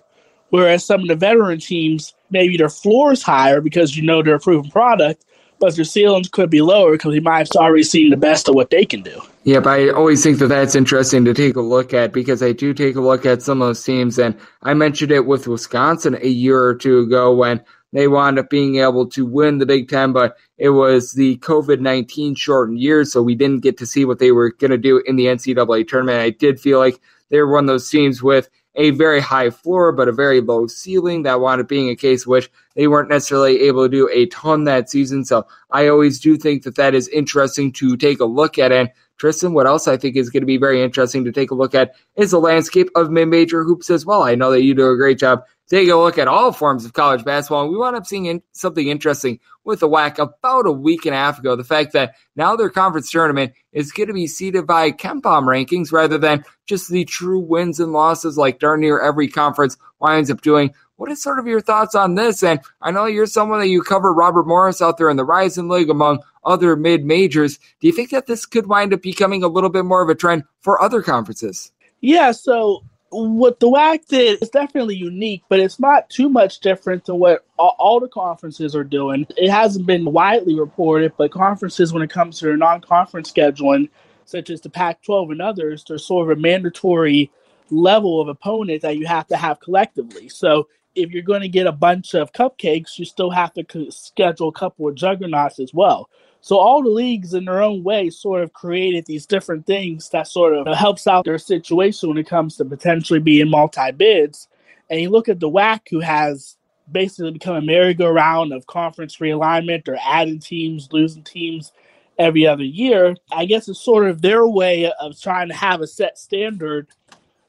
whereas 0.51 0.85
some 0.85 1.01
of 1.01 1.09
the 1.09 1.17
veteran 1.17 1.59
teams 1.59 2.15
maybe 2.31 2.57
their 2.57 2.69
floor's 2.69 3.23
higher 3.23 3.61
because 3.61 3.97
you 3.97 4.03
know 4.03 4.23
they're 4.23 4.37
a 4.37 4.41
proven 4.41 4.71
product, 4.71 5.25
but 5.63 5.77
their 5.77 5.85
ceilings 5.85 6.29
could 6.29 6.51
be 6.51 6.61
lower 6.61 6.93
because 6.93 7.15
he 7.15 7.21
might 7.21 7.39
have 7.39 7.51
already 7.55 7.85
seen 7.85 8.11
the 8.11 8.17
best 8.17 8.49
of 8.49 8.55
what 8.57 8.71
they 8.71 8.85
can 8.85 9.01
do. 9.01 9.23
Yeah, 9.45 9.61
but 9.61 9.79
I 9.79 9.91
always 9.91 10.21
think 10.21 10.41
that 10.41 10.49
that's 10.49 10.75
interesting 10.75 11.25
to 11.25 11.33
take 11.33 11.55
a 11.55 11.61
look 11.61 11.95
at 11.95 12.13
because 12.13 12.43
I 12.43 12.51
do 12.51 12.75
take 12.75 12.97
a 12.97 13.01
look 13.01 13.25
at 13.25 13.43
some 13.43 13.63
of 13.63 13.69
those 13.69 13.85
teams, 13.85 14.19
and 14.19 14.37
I 14.65 14.75
mentioned 14.75 15.13
it 15.13 15.25
with 15.25 15.47
Wisconsin 15.47 16.19
a 16.21 16.27
year 16.27 16.61
or 16.61 16.75
two 16.75 16.99
ago 16.99 17.33
when 17.33 17.65
they 17.93 18.09
wound 18.09 18.41
up 18.41 18.51
being 18.51 18.77
able 18.77 19.07
to 19.11 19.25
win 19.25 19.59
the 19.59 19.67
Big 19.67 19.89
Ten, 19.89 20.13
but 20.13 20.37
it 20.59 20.71
was 20.71 21.13
the 21.13 21.37
COVID 21.39 21.79
19 21.79 22.35
shortened 22.35 22.81
year, 22.81 23.05
so 23.05 23.23
we 23.23 23.37
didn't 23.37 23.63
get 23.63 23.79
to 23.79 23.87
see 23.87 24.05
what 24.05 24.19
they 24.19 24.33
were 24.33 24.51
going 24.51 24.73
to 24.73 24.79
do 24.79 25.01
in 25.07 25.15
the 25.15 25.27
NCAA 25.27 25.87
tournament. 25.87 26.19
I 26.19 26.31
did 26.31 26.59
feel 26.59 26.81
like 26.81 26.99
they 27.31 27.39
were 27.39 27.53
one 27.53 27.65
of 27.65 27.69
those 27.69 27.89
teams 27.89 28.21
with 28.21 28.51
a 28.75 28.91
very 28.91 29.21
high 29.21 29.51
floor 29.51 29.93
but 29.93 30.09
a 30.09 30.13
very 30.13 30.41
low 30.41 30.67
ceiling. 30.67 31.23
That 31.23 31.41
wound 31.41 31.61
up 31.61 31.69
being 31.69 31.89
a 31.91 31.97
case 31.97 32.27
which 32.27 32.51
they 32.75 32.89
weren't 32.89 33.09
necessarily 33.09 33.61
able 33.63 33.85
to 33.85 33.89
do 33.89 34.09
a 34.13 34.27
ton 34.27 34.65
that 34.65 34.91
season. 34.91 35.25
So 35.25 35.47
I 35.71 35.89
always 35.89 36.21
do 36.21 36.37
think 36.37 36.63
that 36.65 36.77
that 36.77 36.95
is 36.95 37.09
interesting 37.09 37.73
to 37.73 37.97
take 37.97 38.21
a 38.21 38.25
look 38.25 38.59
at. 38.59 38.73
And 38.73 38.91
Tristan, 39.19 39.53
what 39.53 39.67
else 39.67 39.87
I 39.87 39.97
think 39.97 40.17
is 40.17 40.31
going 40.31 40.43
to 40.43 40.47
be 40.47 40.57
very 40.57 40.83
interesting 40.83 41.25
to 41.25 41.33
take 41.33 41.51
a 41.51 41.55
look 41.55 41.75
at 41.75 41.95
is 42.17 42.33
the 42.33 42.41
landscape 42.41 42.89
of 42.97 43.11
mid-major 43.11 43.63
hoops 43.63 43.91
as 43.91 44.05
well. 44.05 44.23
I 44.23 44.35
know 44.35 44.51
that 44.51 44.63
you 44.63 44.75
do 44.75 44.91
a 44.91 44.97
great 44.97 45.19
job 45.19 45.43
taking 45.69 45.93
a 45.93 45.97
look 45.97 46.19
at 46.19 46.29
all 46.29 46.53
forms 46.53 46.85
of 46.85 46.93
college 46.93 47.25
basketball, 47.25 47.63
and 47.63 47.73
we 47.73 47.79
wound 47.79 47.97
up 47.97 48.05
seeing 48.05 48.27
in 48.27 48.43
something 48.53 48.89
interesting 48.89 49.41
with 49.65 49.81
the 49.81 49.89
WAC 49.89 50.19
about 50.19 50.67
a 50.67 50.73
week 50.73 51.07
and 51.07 51.15
a 51.15 51.19
half 51.19 51.39
ago. 51.39 51.57
The 51.57 51.65
fact 51.65 51.93
that 51.93 52.15
now 52.37 52.57
their 52.57 52.69
conference 52.69 53.11
tournament 53.11 53.53
is 53.73 53.93
going 53.93 54.09
to 54.09 54.13
be 54.13 54.27
seeded 54.27 54.67
by 54.67 54.91
KenPom 54.91 55.45
rankings 55.45 55.93
rather 55.93 56.19
than 56.19 56.45
just 56.67 56.91
the 56.91 57.05
true 57.05 57.39
wins 57.39 57.81
and 57.81 57.93
losses 57.93 58.37
like 58.37 58.59
darn 58.59 58.81
near 58.81 59.01
every 59.01 59.29
conference 59.29 59.77
winds 59.99 60.31
up 60.31 60.43
doing. 60.43 60.75
What 61.03 61.11
is 61.11 61.21
sort 61.21 61.41
of 61.41 61.49
your 61.49 61.61
thoughts 61.61 61.97
on 61.97 62.15
this? 62.15 62.45
And 62.45 62.61
I 62.81 62.93
know 62.93 63.07
you're 63.07 63.27
someone 63.27 63.59
that 63.59 63.67
you 63.67 63.83
cover 63.83 64.13
Robert 64.13 64.47
Morris 64.47 64.81
out 64.81 64.99
there 64.99 65.11
in 65.11 65.17
the 65.17 65.25
Horizon 65.25 65.67
League 65.67 65.91
among 65.91 66.23
other 66.45 66.77
mid 66.77 67.05
majors. 67.05 67.59
Do 67.81 67.89
you 67.89 67.93
think 67.93 68.11
that 68.11 68.29
this 68.29 68.47
could 68.47 68.69
wind 68.69 68.95
up 68.95 69.03
becoming 69.03 69.43
a 69.43 69.49
little 69.49 69.69
bit 69.69 69.85
more 69.85 70.01
of 70.01 70.09
a 70.11 70.15
trend 70.15 70.45
for 70.61 70.81
other 70.81 71.03
conferences? 71.03 71.73
Yeah, 72.03 72.31
so 72.31 72.85
what 73.11 73.59
the 73.59 73.67
WAC 73.69 74.07
did 74.07 74.41
is 74.43 74.51
definitely 74.51 74.95
unique, 74.95 75.43
but 75.49 75.59
it's 75.59 75.81
not 75.81 76.09
too 76.09 76.29
much 76.29 76.61
different 76.61 77.07
than 77.07 77.19
what 77.19 77.45
all, 77.59 77.75
all, 77.81 77.99
the 77.99 78.07
conferences 78.07 78.77
are 78.77 78.85
doing. 78.85 79.27
It 79.37 79.51
hasn't 79.51 79.87
been 79.87 80.05
widely 80.05 80.55
reported, 80.55 81.15
but 81.19 81.33
conferences, 81.33 81.93
when 81.93 82.05
it 82.05 82.11
comes 82.11 82.39
to 82.39 82.45
their 82.45 82.57
non 82.57 82.81
conference 82.81 83.33
scheduling, 83.33 83.91
such 84.25 84.51
as 84.51 84.61
the 84.61 84.71
Pac 84.71 85.03
12 85.03 85.33
and 85.33 85.43
others, 85.43 85.83
there's 85.89 86.07
sort 86.07 86.31
of 86.31 86.39
a 86.39 86.41
mandatory 86.41 87.33
level 87.71 88.21
of 88.21 88.29
opponent 88.29 88.83
that 88.83 88.99
you 88.99 89.07
have 89.07 89.27
to 89.27 89.37
have 89.37 89.59
collectively. 89.59 90.29
So 90.29 90.69
if 90.95 91.11
you're 91.11 91.23
going 91.23 91.43
to 91.43 91.49
get 91.49 91.67
a 91.67 91.73
bunch 91.73 92.15
of 92.15 92.33
cupcakes, 92.33 92.99
you 92.99 93.05
still 93.05 93.31
have 93.31 93.53
to 93.55 93.91
schedule 93.91 94.49
a 94.49 94.53
couple 94.53 94.89
of 94.89 94.95
juggernauts 94.95 95.59
as 95.59 95.73
well. 95.73 96.09
So 96.41 96.57
all 96.59 96.83
the 96.83 96.91
leagues 96.91 97.35
in 97.35 97.45
their 97.45 97.63
own 97.63 97.85
way 97.85 98.11
sort 98.11 98.43
of 98.43 98.53
created 98.53 99.07
these 99.07 99.27
different 99.27 99.65
things 99.65 100.09
that 100.11 100.27
sort 100.27 100.55
of 100.55 100.67
helps 100.77 101.07
out 101.07 101.25
their 101.25 101.39
situation 101.39 102.09
when 102.09 102.19
it 102.19 102.29
comes 102.29 102.57
to 102.57 102.65
potentially 102.65 103.21
being 103.21 103.49
multi 103.49 103.93
bids. 103.93 104.49
And 104.91 105.01
you 105.01 105.09
look 105.09 105.29
at 105.29 105.39
the 105.39 105.49
WAC 105.49 105.83
who 105.89 106.01
has 106.01 106.57
basically 106.91 107.31
become 107.31 107.57
a 107.57 107.63
merry-go-round 107.63 108.53
of 108.53 108.67
conference 108.67 109.19
realignment 109.19 109.89
or 109.89 109.97
adding 110.03 110.41
teams, 110.41 110.89
losing 110.93 111.23
teams 111.23 111.73
every 112.19 112.47
other 112.47 112.65
year. 112.65 113.15
I 113.31 113.45
guess 113.45 113.69
it's 113.69 113.81
sort 113.81 114.09
of 114.09 114.21
their 114.21 114.47
way 114.47 114.93
of 115.01 115.19
trying 115.21 115.49
to 115.49 115.55
have 115.55 115.81
a 115.81 115.87
set 115.87 116.19
standard 116.19 116.89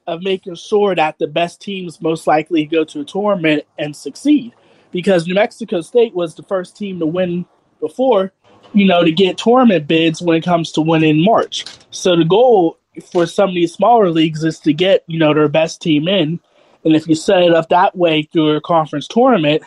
of 0.08 0.22
making 0.22 0.56
sure 0.56 0.96
that 0.96 1.18
the 1.20 1.28
best 1.28 1.62
teams 1.62 2.02
most 2.02 2.28
likely 2.28 2.66
go 2.66 2.84
to 2.86 3.02
a 3.02 3.06
tournament 3.06 3.64
and 3.78 3.96
succeed. 3.96 4.54
Because 4.92 5.26
New 5.26 5.34
Mexico 5.34 5.82
State 5.82 6.14
was 6.14 6.36
the 6.36 6.44
first 6.44 6.78
team 6.78 7.00
to 7.00 7.06
win 7.06 7.46
before, 7.80 8.32
you 8.74 8.86
know, 8.86 9.04
to 9.04 9.12
get 9.12 9.38
tournament 9.38 9.88
bids 9.88 10.22
when 10.22 10.38
it 10.38 10.44
comes 10.44 10.72
to 10.74 10.82
winning 10.82 11.24
March. 11.24 11.66
So 11.92 12.16
the 12.16 12.26
goal 12.26 12.78
for 13.12 13.26
some 13.26 13.50
of 13.50 13.56
these 13.56 13.74
smaller 13.74 14.10
leagues 14.10 14.44
is 14.44 14.60
to 14.60 14.74
get, 14.74 15.04
you 15.08 15.20
know, 15.20 15.34
their 15.34 15.48
best 15.48 15.82
team 15.82 16.08
in. 16.08 16.40
And 16.86 16.96
if 16.96 17.08
you 17.08 17.16
set 17.16 17.42
it 17.42 17.54
up 17.54 17.70
that 17.70 17.96
way 17.96 18.24
through 18.24 18.56
a 18.56 18.62
conference 18.62 19.08
tournament, 19.08 19.64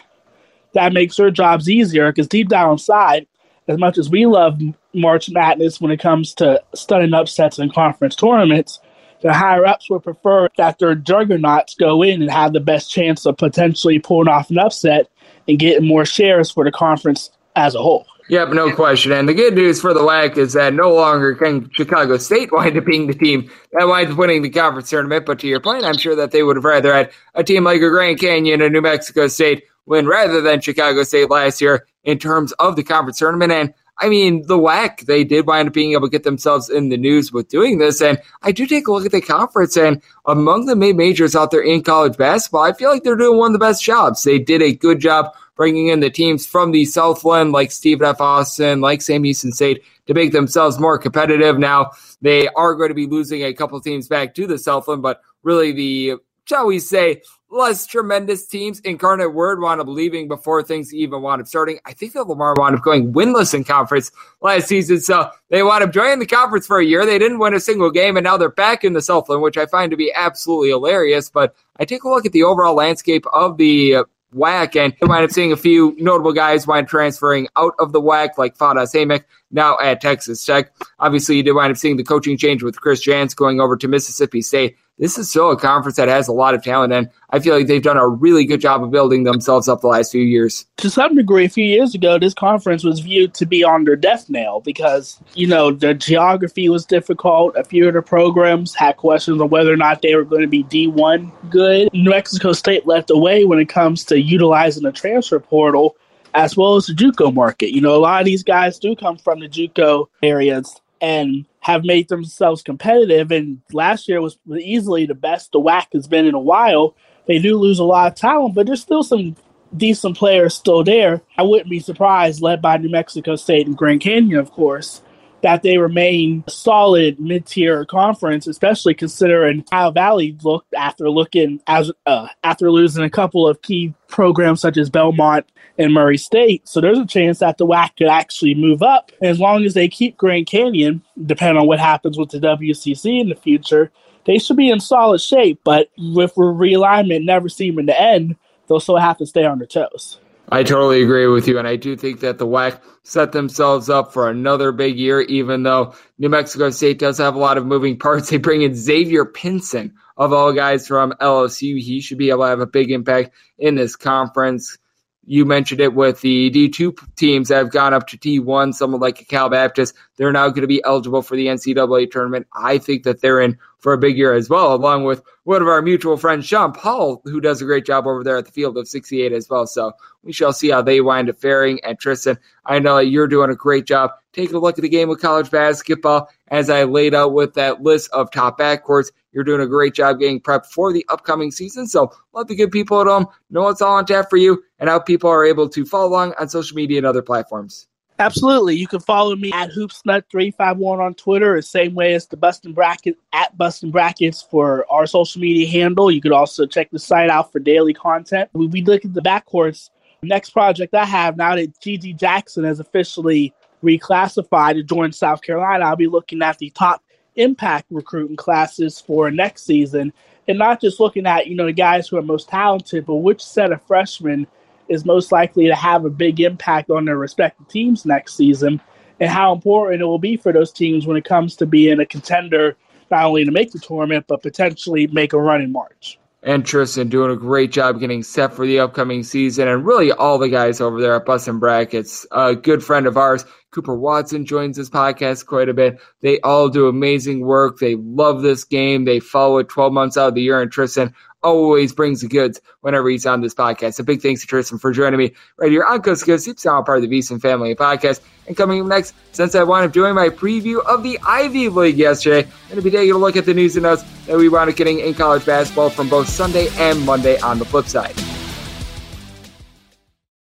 that 0.75 0.93
makes 0.93 1.17
their 1.17 1.31
jobs 1.31 1.69
easier 1.69 2.13
because 2.13 2.29
deep 2.29 2.49
down 2.49 2.73
inside, 2.73 3.27
as 3.69 3.79
much 3.79 3.99
as 3.99 4.11
we 4.11 4.27
love 4.27 4.61
March 4.95 5.29
Madness 5.31 5.81
when 5.81 5.91
it 5.91 6.01
comes 6.01 6.35
to 6.35 6.63
stunning 6.75 7.15
upsets 7.15 7.59
in 7.59 7.71
conference 7.71 8.15
tournaments, 8.15 8.79
the 9.23 9.33
higher 9.33 9.67
ups 9.67 9.89
would 9.91 10.03
prefer 10.03 10.49
that 10.57 10.79
their 10.79 10.95
juggernauts 10.95 11.75
go 11.75 12.03
in 12.03 12.23
and 12.23 12.31
have 12.31 12.53
the 12.53 12.61
best 12.61 12.91
chance 12.91 13.27
of 13.27 13.37
potentially 13.37 13.99
pulling 13.99 14.29
off 14.29 14.51
an 14.51 14.59
upset 14.59 15.09
and 15.49 15.59
getting 15.59 15.87
more 15.87 16.05
shares 16.05 16.51
for 16.51 16.65
the 16.65 16.73
conference 16.73 17.31
as 17.55 17.75
a 17.75 17.83
whole. 17.83 18.07
Yep, 18.29 18.49
no 18.51 18.75
question. 18.75 19.13
And 19.13 19.29
the 19.29 19.35
good 19.35 19.55
news 19.55 19.81
for 19.81 19.95
the 19.95 20.01
WAC 20.01 20.37
is 20.37 20.55
that 20.55 20.75
no 20.75 20.93
longer 20.93 21.37
can 21.37 21.71
Chicago 21.73 22.17
State 22.17 22.51
wind 22.51 22.77
up 22.77 22.85
being 22.85 23.07
the 23.07 23.15
team 23.15 23.49
that 23.73 23.87
winds 23.87 24.13
up 24.13 24.19
winning 24.19 24.43
the 24.43 24.51
conference 24.51 24.91
tournament. 24.91 25.27
But 25.27 25.39
to 25.41 25.47
your 25.47 25.61
point, 25.61 25.85
I'm 25.85 25.97
sure 25.97 26.17
that 26.17 26.33
they 26.33 26.43
would 26.43 26.57
have 26.57 26.65
rather 26.65 26.93
had 26.93 27.13
a 27.35 27.45
team 27.45 27.63
like 27.63 27.81
a 27.81 27.89
Grand 27.89 28.19
Canyon 28.19 28.63
or 28.63 28.69
New 28.69 28.81
Mexico 28.81 29.29
State 29.29 29.65
win 29.87 30.09
rather 30.09 30.41
than 30.41 30.61
Chicago 30.61 31.05
State 31.05 31.31
last 31.31 31.61
year 31.61 31.87
in 32.03 32.19
terms 32.19 32.51
of 32.53 32.75
the 32.75 32.83
conference 32.83 33.19
tournament. 33.19 33.53
And 33.53 33.75
I 33.99 34.09
mean, 34.09 34.47
the 34.47 34.59
WAC, 34.59 35.07
they 35.07 35.25
did 35.25 35.47
wind 35.47 35.69
up 35.69 35.75
being 35.75 35.93
able 35.93 36.09
to 36.09 36.11
get 36.11 36.23
themselves 36.23 36.69
in 36.69 36.91
the 36.91 36.99
news 36.99 37.33
with 37.33 37.49
doing 37.49 37.79
this. 37.79 38.03
And 38.03 38.21
I 38.43 38.53
do 38.53 38.67
take 38.67 38.89
a 38.89 38.93
look 38.93 39.07
at 39.07 39.13
the 39.13 39.23
conference, 39.23 39.77
and 39.77 40.03
among 40.27 40.67
the 40.67 40.77
mid 40.77 40.97
majors 40.97 41.35
out 41.35 41.51
there 41.51 41.63
in 41.63 41.83
college 41.83 42.17
basketball, 42.17 42.63
I 42.63 42.73
feel 42.73 42.91
like 42.91 43.05
they're 43.05 43.17
doing 43.17 43.39
one 43.39 43.55
of 43.55 43.59
the 43.59 43.65
best 43.65 43.83
jobs. 43.83 44.23
They 44.23 44.39
did 44.39 44.61
a 44.61 44.75
good 44.75 45.01
job 45.01 45.35
bringing 45.57 45.89
in 45.89 46.01
the 46.01 46.11
teams 46.11 46.47
from 46.47 46.71
the 46.71 46.85
Southland, 46.85 47.53
like 47.53 47.73
Stephen 47.73 48.07
F. 48.07 48.21
Austin, 48.21 48.83
like 48.83 49.01
Sam 49.01 49.25
Houston 49.25 49.53
State, 49.53 49.83
to 50.07 50.13
make 50.13 50.33
themselves 50.33 50.79
more 50.79 50.99
competitive. 50.99 51.59
Now, 51.59 51.93
they 52.21 52.49
are 52.49 52.75
going 52.75 52.91
to 52.91 52.95
be 52.95 53.07
losing 53.07 53.43
a 53.43 53.55
couple 53.55 53.81
teams 53.81 54.07
back 54.07 54.35
to 54.35 54.47
the 54.47 54.59
Southland, 54.59 55.01
but 55.01 55.23
really 55.43 55.73
the, 55.73 56.17
shall 56.45 56.67
we 56.67 56.79
say, 56.79 57.23
less 57.51 57.87
tremendous 57.87 58.47
teams. 58.47 58.81
Incarnate 58.81 59.33
Word 59.33 59.61
wound 59.61 59.81
up 59.81 59.87
leaving 59.87 60.29
before 60.29 60.63
things 60.63 60.93
even 60.93 61.23
wound 61.23 61.41
up 61.41 61.49
starting. 61.49 61.79
I 61.85 61.93
think 61.93 62.13
that 62.13 62.27
Lamar 62.27 62.55
wound 62.57 62.77
up 62.77 62.83
going 62.83 63.13
winless 63.13 63.55
in 63.55 63.65
conference 63.65 64.11
last 64.41 64.69
season. 64.69 65.01
So 65.01 65.31
they 65.51 65.63
wound 65.63 65.85
up 65.85 65.93
joining 65.93 66.19
the 66.19 66.27
conference 66.27 66.67
for 66.67 66.79
a 66.79 66.85
year. 66.85 67.07
They 67.07 67.19
didn't 67.19 67.39
win 67.39 67.55
a 67.55 67.61
single 67.61 67.91
game, 67.91 68.17
and 68.17 68.25
now 68.25 68.37
they're 68.37 68.51
back 68.51 68.85
in 68.85 68.93
the 68.93 69.03
Southland, 69.03 69.43
which 69.43 69.57
I 69.57 69.67
find 69.67 69.91
to 69.91 69.97
be 69.97 70.13
absolutely 70.15 70.69
hilarious. 70.69 71.31
But 71.31 71.55
I 71.79 71.85
take 71.85 72.05
a 72.05 72.09
look 72.09 72.27
at 72.27 72.33
the 72.33 72.43
overall 72.43 72.75
landscape 72.75 73.27
of 73.33 73.57
the 73.57 73.97
uh, 73.97 74.05
WAC, 74.35 74.77
and 74.77 74.95
you 75.01 75.09
wind 75.09 75.25
up 75.25 75.31
seeing 75.31 75.53
a 75.53 75.57
few 75.57 75.95
notable 75.99 76.33
guys 76.33 76.67
wind 76.67 76.89
transferring 76.89 77.49
out 77.57 77.75
of 77.79 77.93
the 77.93 78.01
WAC, 78.01 78.37
like 78.37 78.57
Fardaws 78.57 78.95
Aimaq, 78.95 79.25
now 79.51 79.79
at 79.79 80.01
Texas 80.01 80.45
Tech. 80.45 80.73
Obviously, 80.99 81.37
you 81.37 81.43
did 81.43 81.53
wind 81.53 81.71
up 81.71 81.77
seeing 81.77 81.97
the 81.97 82.05
coaching 82.05 82.37
change 82.37 82.63
with 82.63 82.81
Chris 82.81 83.01
Jans 83.01 83.35
going 83.35 83.61
over 83.61 83.77
to 83.77 83.89
Mississippi 83.89 84.43
State 84.43 84.77
this 84.99 85.19
is 85.19 85.29
still 85.29 85.51
a 85.51 85.59
conference 85.59 85.97
that 85.97 86.09
has 86.09 86.29
a 86.29 86.33
lot 86.33 86.55
of 86.55 86.63
talent, 86.63 86.93
and 86.93 87.11
I 87.31 87.39
feel 87.39 87.57
like 87.57 87.67
they've 87.67 87.83
done 87.83 87.97
a 87.97 88.09
really 88.09 88.45
good 88.45 88.61
job 88.61 88.83
of 88.83 88.91
building 88.91 89.25
themselves 89.25 89.69
up 89.69 89.81
the 89.81 89.89
last 89.89 90.13
few 90.13 90.23
years. 90.23 90.65
To 90.79 90.91
some 90.91 91.15
degree, 91.15 91.45
a 91.45 91.51
few 91.51 91.65
years 91.65 91.95
ago, 91.95 92.19
this 92.19 92.35
conference 92.35 92.83
was 92.83 93.01
viewed 93.01 93.35
to 93.35 93.47
be 93.47 93.63
on 93.63 93.85
their 93.85 93.97
death 93.97 94.31
nail 94.31 94.61
because, 94.61 95.21
you 95.35 95.47
know, 95.47 95.71
the 95.71 95.95
geography 95.95 96.69
was 96.69 96.87
difficult. 96.87 97.57
A 97.57 97.65
few 97.65 97.89
of 97.89 97.95
the 97.95 98.03
programs 98.03 98.75
had 98.75 98.97
questions 98.97 99.41
on 99.41 99.51
whether 99.51 99.73
or 99.73 99.77
not 99.77 100.03
they 100.03 100.15
were 100.15 100.25
going 100.25 100.43
to 100.43 100.49
be 100.49 100.65
D1 100.65 101.31
good. 101.51 101.93
New 101.93 102.11
Mexico 102.11 102.53
State 102.53 102.87
led 102.87 103.07
the 103.07 103.19
way 103.19 103.45
when 103.45 103.59
it 103.59 103.69
comes 103.69 104.05
to 104.07 104.21
utilizing 104.21 104.83
the 104.83 104.93
transfer 104.93 105.41
portal 105.41 105.97
as 106.35 106.57
well 106.57 106.77
as 106.77 106.87
the 106.87 106.93
JUCO 106.93 107.33
market. 107.33 107.75
You 107.75 107.81
know, 107.81 107.97
a 107.97 107.99
lot 107.99 108.21
of 108.21 108.27
these 108.27 108.43
guys 108.43 108.79
do 108.79 108.95
come 108.95 109.17
from 109.17 109.41
the 109.41 109.49
JUCO 109.49 110.07
areas 110.23 110.81
and 111.01 111.47
have 111.61 111.85
made 111.85 112.09
themselves 112.09 112.63
competitive. 112.63 113.31
And 113.31 113.61
last 113.73 114.09
year 114.09 114.21
was 114.21 114.39
easily 114.59 115.07
the 115.07 115.15
best 115.15 115.53
the 115.53 115.61
WAC 115.61 115.87
has 115.93 116.07
been 116.07 116.27
in 116.27 116.35
a 116.35 116.41
while. 116.41 116.95
They 117.27 117.39
do 117.39 117.59
lose 117.59 117.79
a 117.79 117.85
lot 117.85 118.13
of 118.13 118.15
talent, 118.15 118.55
but 118.55 118.67
there's 118.67 118.83
still 118.83 119.03
some 119.03 119.37
decent 119.77 120.17
players 120.17 120.55
still 120.55 120.85
there. 120.85 121.23
I 121.37 121.43
wouldn't 121.43 121.71
be 121.71 121.81
surprised, 121.81 122.41
led 122.41 122.63
by 122.63 122.77
New 122.77 122.89
Mexico 122.89 123.37
State 123.37 123.67
and 123.67 123.77
Grand 123.77 124.01
Canyon, 124.01 124.39
of 124.39 124.53
course, 124.53 125.03
that 125.47 125.63
they 125.63 125.79
remain 125.79 126.43
a 126.49 126.51
solid 126.51 127.21
mid-tier 127.21 127.85
conference, 127.85 128.49
especially 128.49 128.95
considering 128.95 129.65
how 129.71 129.93
Valley 129.93 130.37
looked 130.43 130.75
after 130.75 131.09
looking 131.09 131.61
as 131.69 131.93
uh, 132.05 132.27
after 132.43 132.69
losing 132.69 133.05
a 133.05 133.11
couple 133.11 133.47
of 133.47 133.63
key 133.63 133.95
programs 134.09 134.61
such 134.61 134.77
as 134.77 134.91
Belmont 134.91 135.47
and 135.79 135.95
Murray 135.95 136.19
State. 136.19 136.67
So 136.67 136.81
there's 136.81 136.99
a 136.99 137.07
chance 137.07 137.39
that 137.39 137.59
the 137.59 137.67
WAC 137.67 137.97
could 137.97 138.09
actually 138.09 138.57
move 138.57 138.83
up. 138.83 139.13
As 139.23 139.39
long 139.39 139.65
as 139.65 139.75
they 139.75 139.87
keep 139.87 140.17
Grand 140.17 140.49
Canyon, 140.49 141.01
depending 141.27 141.61
on 141.61 141.69
what 141.69 141.79
happens 141.79 142.19
with 142.19 142.31
the 142.31 142.41
WCC 142.41 143.21
in 143.21 143.29
the 143.29 143.37
future, 143.37 143.93
they 144.25 144.39
should 144.39 144.57
be 144.57 144.69
in 144.69 144.81
solid 144.81 145.21
shape. 145.21 145.61
But 145.63 145.91
with 145.97 146.35
realignment 146.35 147.25
never 147.25 147.49
seeming 147.49 147.87
to 147.87 148.01
end, 148.01 148.35
they'll 148.67 148.81
still 148.81 148.97
have 148.97 149.19
to 149.19 149.27
stay 149.27 149.45
on 149.45 149.59
their 149.59 149.69
toes. 149.69 150.19
I 150.49 150.63
totally 150.63 151.03
agree 151.03 151.27
with 151.27 151.49
you, 151.49 151.59
and 151.59 151.67
I 151.67 151.75
do 151.77 151.97
think 151.97 152.21
that 152.21 152.39
the 152.39 152.47
WAC 152.47 152.81
set 153.03 153.33
themselves 153.33 153.91
up 153.91 154.13
for 154.13 154.31
another 154.31 154.71
big 154.71 154.97
year, 154.97 155.23
even 155.23 155.65
though 155.65 155.95
New 156.19 156.29
Mexico 156.29 156.71
State 156.71 157.01
does 157.01 157.19
have 157.19 157.35
a 157.35 157.39
lot 157.39 157.59
of 157.59 157.67
moving 157.67 157.99
parts. 157.99 158.31
They 158.31 158.37
bring 158.37 158.63
in 158.63 158.75
Xavier 158.75 159.25
Pinson, 159.25 159.95
of 160.17 160.33
all 160.33 160.53
guys 160.53 160.87
from 160.87 161.13
LSU. 161.21 161.81
He 161.81 162.01
should 162.01 162.19
be 162.19 162.31
able 162.31 162.45
to 162.45 162.49
have 162.49 162.61
a 162.61 162.67
big 162.67 162.91
impact 162.91 163.31
in 163.59 163.75
this 163.75 163.97
conference 163.97 164.79
you 165.27 165.45
mentioned 165.45 165.81
it 165.81 165.95
with 165.95 166.21
the 166.21 166.51
D2 166.51 166.97
teams 167.17 167.49
that 167.49 167.57
have 167.57 167.73
gone 167.73 167.93
up 167.93 168.07
to 168.09 168.17
D1, 168.17 168.75
someone 168.75 169.01
like 169.01 169.27
Cal 169.29 169.49
Baptist. 169.49 169.95
They're 170.17 170.33
now 170.33 170.49
going 170.49 170.63
to 170.63 170.69
be 170.69 170.83
eligible 170.85 171.21
for 171.21 171.37
the 171.37 171.47
NCAA 171.47 172.11
tournament. 172.11 172.47
I 172.55 172.79
think 172.79 173.03
that 173.03 173.21
they're 173.21 173.41
in 173.41 173.59
for 173.79 173.93
a 173.93 173.99
big 173.99 174.17
year 174.17 174.33
as 174.33 174.49
well, 174.49 174.75
along 174.75 175.05
with 175.05 175.23
one 175.45 175.63
of 175.63 175.69
our 175.69 175.83
mutual 175.83 176.17
friends, 176.17 176.47
Sean 176.47 176.73
Paul, 176.73 177.21
who 177.25 177.41
does 177.41 177.61
a 177.61 177.65
great 177.65 177.85
job 177.85 178.07
over 178.07 178.25
there 178.25 178.37
at 178.37 178.47
the 178.47 178.53
field 178.53 178.79
of 178.79 178.89
68 178.89 179.33
as 179.33 179.49
well. 179.49 179.67
So 179.67 179.93
we 180.23 180.33
shall 180.33 180.53
see 180.53 180.71
how 180.71 180.83
they 180.83 181.01
wind 181.01 181.29
up 181.29 181.39
faring. 181.41 181.81
And 181.85 181.99
Tristan, 181.99 182.39
I 182.65 182.79
know 182.79 182.97
that 182.97 183.07
you're 183.07 183.29
doing 183.29 183.51
a 183.51 183.57
great 183.57 183.87
job 183.87 184.13
taking 184.33 184.57
a 184.57 184.61
look 184.61 184.79
at 184.79 184.83
the 184.83 184.89
game 184.89 185.11
of 185.11 185.21
college 185.21 185.51
basketball 185.51 186.29
as 186.49 186.71
I 186.71 186.85
laid 186.85 187.15
out 187.15 187.33
with 187.33 187.55
that 187.55 187.83
list 187.83 188.11
of 188.13 188.31
top 188.31 188.59
backcourts. 188.59 189.11
You're 189.37 189.45
doing 189.45 189.61
a 189.61 189.67
great 189.67 189.93
job 189.93 190.19
getting 190.19 190.41
prepped 190.41 190.65
for 190.65 190.95
the 190.95 191.05
upcoming 191.11 191.51
season. 191.51 191.87
So 191.87 192.11
let 192.33 192.49
the 192.49 192.55
good 192.55 192.71
people 192.71 193.03
at 193.03 193.07
home 193.07 193.27
know 193.51 193.65
what's 193.65 193.83
all 193.83 193.97
on 193.97 194.07
tap 194.07 194.31
for 194.31 194.39
you 194.39 194.65
and 194.79 194.89
how 194.89 194.99
people 194.99 195.29
are 195.29 195.45
able 195.45 195.69
to 195.69 195.85
follow 195.85 196.09
along 196.09 196.33
on 196.41 196.49
social 196.49 196.75
media 196.75 196.97
and 196.97 197.07
other 197.07 197.21
platforms. 197.21 197.87
Absolutely. 198.19 198.77
You 198.77 198.87
can 198.87 199.01
follow 199.01 199.37
me 199.37 199.53
at 199.53 199.73
hoopsnut351 199.73 201.01
on 201.01 201.13
Twitter, 201.17 201.55
the 201.55 201.61
same 201.61 201.95
way 201.95 202.15
as 202.15 202.27
the 202.27 202.39
Bustin 202.39 202.73
Bracket 202.73 203.19
at 203.35 203.55
Bustin 203.59 203.91
Brackets 203.91 204.41
for 204.41 204.91
our 204.91 205.07
social 205.07 205.43
media 205.43 205.69
handle. 205.69 206.11
You 206.11 206.23
could 206.23 206.33
also 206.33 206.65
check 206.65 206.91
the 206.91 206.99
site 206.99 207.29
out 207.29 207.53
for 207.53 207.59
daily 207.59 207.93
content. 207.93 208.49
We, 208.55 208.69
we 208.69 208.81
look 208.81 209.05
at 209.05 209.13
the 209.13 209.21
backcourts. 209.21 209.91
Next 210.23 210.49
project 210.49 210.95
I 210.95 211.05
have 211.05 211.37
now 211.37 211.57
that 211.57 211.79
GG 211.81 212.19
Jackson 212.19 212.65
has 212.65 212.81
officially 212.81 213.53
reclassified 213.83 214.77
to 214.77 214.83
join 214.83 215.13
South 215.13 215.43
Carolina, 215.43 215.85
I'll 215.85 215.95
be 215.95 216.07
looking 216.07 216.41
at 216.41 216.57
the 216.57 216.71
top 216.71 217.03
impact 217.37 217.87
recruiting 217.91 218.37
classes 218.37 219.01
for 219.01 219.31
next 219.31 219.65
season 219.65 220.13
and 220.49 220.59
not 220.59 220.81
just 220.81 221.01
looking 221.01 221.27
at, 221.27 221.47
you 221.47 221.57
know, 221.57 221.67
the 221.67 221.73
guys 221.73 222.09
who 222.09 222.17
are 222.17 222.23
most 222.23 222.49
talented, 222.49 223.07
but 223.07 223.17
which 223.17 223.45
set 223.45 223.73
of 223.73 223.83
freshmen 223.83 224.47
is 224.89 225.05
most 225.05 225.33
likely 225.33 225.67
to 225.67 225.75
have 225.75 226.05
a 226.05 226.11
big 226.11 226.41
impact 226.41 226.91
on 226.91 227.05
their 227.05 227.19
respective 227.19 227.67
teams 227.69 228.05
next 228.05 228.37
season 228.37 228.81
and 229.21 229.31
how 229.31 229.53
important 229.53 230.03
it 230.03 230.05
will 230.05 230.19
be 230.19 230.37
for 230.37 230.53
those 230.53 230.73
teams 230.73 231.07
when 231.07 231.17
it 231.17 231.25
comes 231.25 231.57
to 231.57 231.67
being 231.67 232.01
a 232.01 232.07
contender 232.07 232.77
not 233.11 233.25
only 233.25 233.45
to 233.45 233.51
make 233.51 233.73
the 233.73 233.79
tournament 233.79 234.25
but 234.29 234.43
potentially 234.43 235.07
make 235.09 235.33
a 235.33 235.39
run 235.39 235.63
in 235.63 235.73
March. 235.73 236.19
And 236.43 236.65
Tristan 236.65 237.09
doing 237.09 237.33
a 237.33 237.37
great 237.37 237.73
job 237.73 237.99
getting 237.99 238.23
set 238.23 238.55
for 238.55 238.67
the 238.67 238.79
upcoming 238.79 239.25
season, 239.25 239.67
and 239.67 239.85
really 239.85 240.13
all 240.13 240.39
the 240.39 240.49
guys 240.49 240.81
over 240.81 241.01
there 241.01 241.17
at 241.17 241.27
Bustin' 241.27 241.59
Brackets. 241.59 242.25
A 242.31 242.55
good 242.55 242.85
friend 242.85 243.07
of 243.07 243.17
ours, 243.17 243.45
Cooper 243.73 243.97
Watson, 243.97 244.47
joins 244.47 244.77
this 244.77 244.89
podcast 244.89 245.47
quite 245.47 245.69
a 245.69 245.75
bit. 245.75 245.99
They 246.21 246.39
all 246.41 246.69
do 246.69 246.87
amazing 246.87 247.41
work. 247.41 247.79
They 247.79 247.97
love 247.97 248.43
this 248.43 248.63
game. 248.63 249.07
They 249.07 249.19
follow 249.19 249.59
it 249.59 249.69
12 249.69 249.93
months 249.93 250.17
out 250.17 250.29
of 250.29 250.35
the 250.35 250.43
year. 250.43 250.61
And 250.63 250.71
Tristan, 250.71 251.15
always 251.47 251.93
brings 251.93 252.23
the 252.23 252.29
goods 252.29 252.61
whenever 252.81 253.09
he's 253.09 253.25
on 253.25 253.41
this 253.41 253.55
podcast. 253.55 254.01
A 254.01 254.03
big 254.03 254.21
thanks 254.21 254.41
to 254.41 254.47
Tristan 254.49 254.79
for 254.79 254.91
joining 254.93 255.19
me 255.19 255.33
right 255.59 255.71
here 255.71 255.85
on 255.85 256.03
Coast 256.03 256.25
to 256.25 256.27
Coast 256.27 256.45
Hoops, 256.47 256.65
now 256.65 256.83
part 256.83 257.03
of 257.03 257.09
the 257.09 257.19
VSiN 257.19 257.41
Family 257.41 257.75
podcast. 257.77 258.21
And 258.49 258.57
coming 258.57 258.81
up 258.81 258.89
next, 258.89 259.15
since 259.33 259.55
I 259.55 259.63
wound 259.63 259.87
up 259.87 259.93
doing 259.93 260.15
my 260.15 260.29
preview 260.29 260.85
of 260.85 261.05
the 261.05 261.19
Ivy 261.25 261.69
League 261.69 261.97
yesterday, 261.97 262.41
I'm 262.41 262.69
going 262.69 262.77
to 262.77 262.83
be 262.83 262.91
taking 262.91 263.13
a 263.13 263.19
look 263.19 263.37
at 263.37 263.47
the 263.47 263.55
news 263.55 263.77
and 263.77 263.85
notes 263.85 264.03
that 264.27 264.37
we 264.37 264.49
wound 264.49 264.71
up 264.71 264.77
getting 264.77 264.99
in 264.99 265.15
college 265.15 265.47
basketball 265.47 265.91
from 265.91 266.09
both 266.09 266.29
Sunday 266.29 266.69
and 266.79 267.01
Monday 267.07 267.39
on 267.39 267.61
the 267.61 267.65
flip 267.65 267.87
side. 267.87 268.36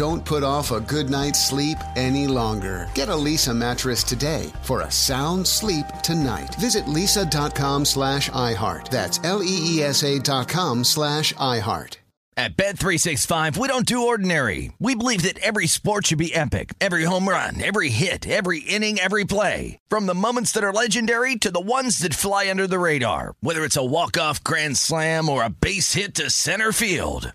Don't 0.00 0.24
put 0.24 0.42
off 0.42 0.70
a 0.70 0.80
good 0.80 1.10
night's 1.10 1.46
sleep 1.46 1.76
any 1.94 2.26
longer. 2.26 2.88
Get 2.94 3.10
a 3.10 3.12
Leesa 3.12 3.54
mattress 3.54 4.02
today 4.02 4.50
for 4.62 4.80
a 4.80 4.90
sound 4.90 5.46
sleep 5.46 5.84
tonight. 6.02 6.54
Visit 6.54 6.86
leesa.com 6.86 7.84
slash 7.84 8.30
iHeart. 8.30 8.88
That's 8.88 9.20
L-E-E-S-A 9.24 10.20
dot 10.20 10.48
com 10.48 10.84
slash 10.84 11.34
iHeart. 11.34 11.98
At 12.34 12.56
Bet365, 12.56 13.58
we 13.58 13.68
don't 13.68 13.84
do 13.84 14.06
ordinary. 14.06 14.72
We 14.78 14.94
believe 14.94 15.20
that 15.24 15.38
every 15.40 15.66
sport 15.66 16.06
should 16.06 16.16
be 16.16 16.34
epic. 16.34 16.72
Every 16.80 17.04
home 17.04 17.28
run, 17.28 17.60
every 17.60 17.90
hit, 17.90 18.26
every 18.26 18.60
inning, 18.60 18.98
every 18.98 19.24
play. 19.24 19.78
From 19.90 20.06
the 20.06 20.14
moments 20.14 20.52
that 20.52 20.64
are 20.64 20.72
legendary 20.72 21.36
to 21.36 21.50
the 21.50 21.60
ones 21.60 21.98
that 21.98 22.14
fly 22.14 22.48
under 22.48 22.66
the 22.66 22.78
radar. 22.78 23.34
Whether 23.40 23.64
it's 23.64 23.76
a 23.76 23.84
walk-off 23.84 24.42
grand 24.42 24.78
slam 24.78 25.28
or 25.28 25.44
a 25.44 25.50
base 25.50 25.92
hit 25.92 26.14
to 26.14 26.30
center 26.30 26.72
field. 26.72 27.34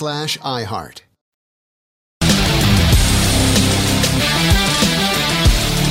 slash 0.00 0.38
iHeart. 0.38 1.02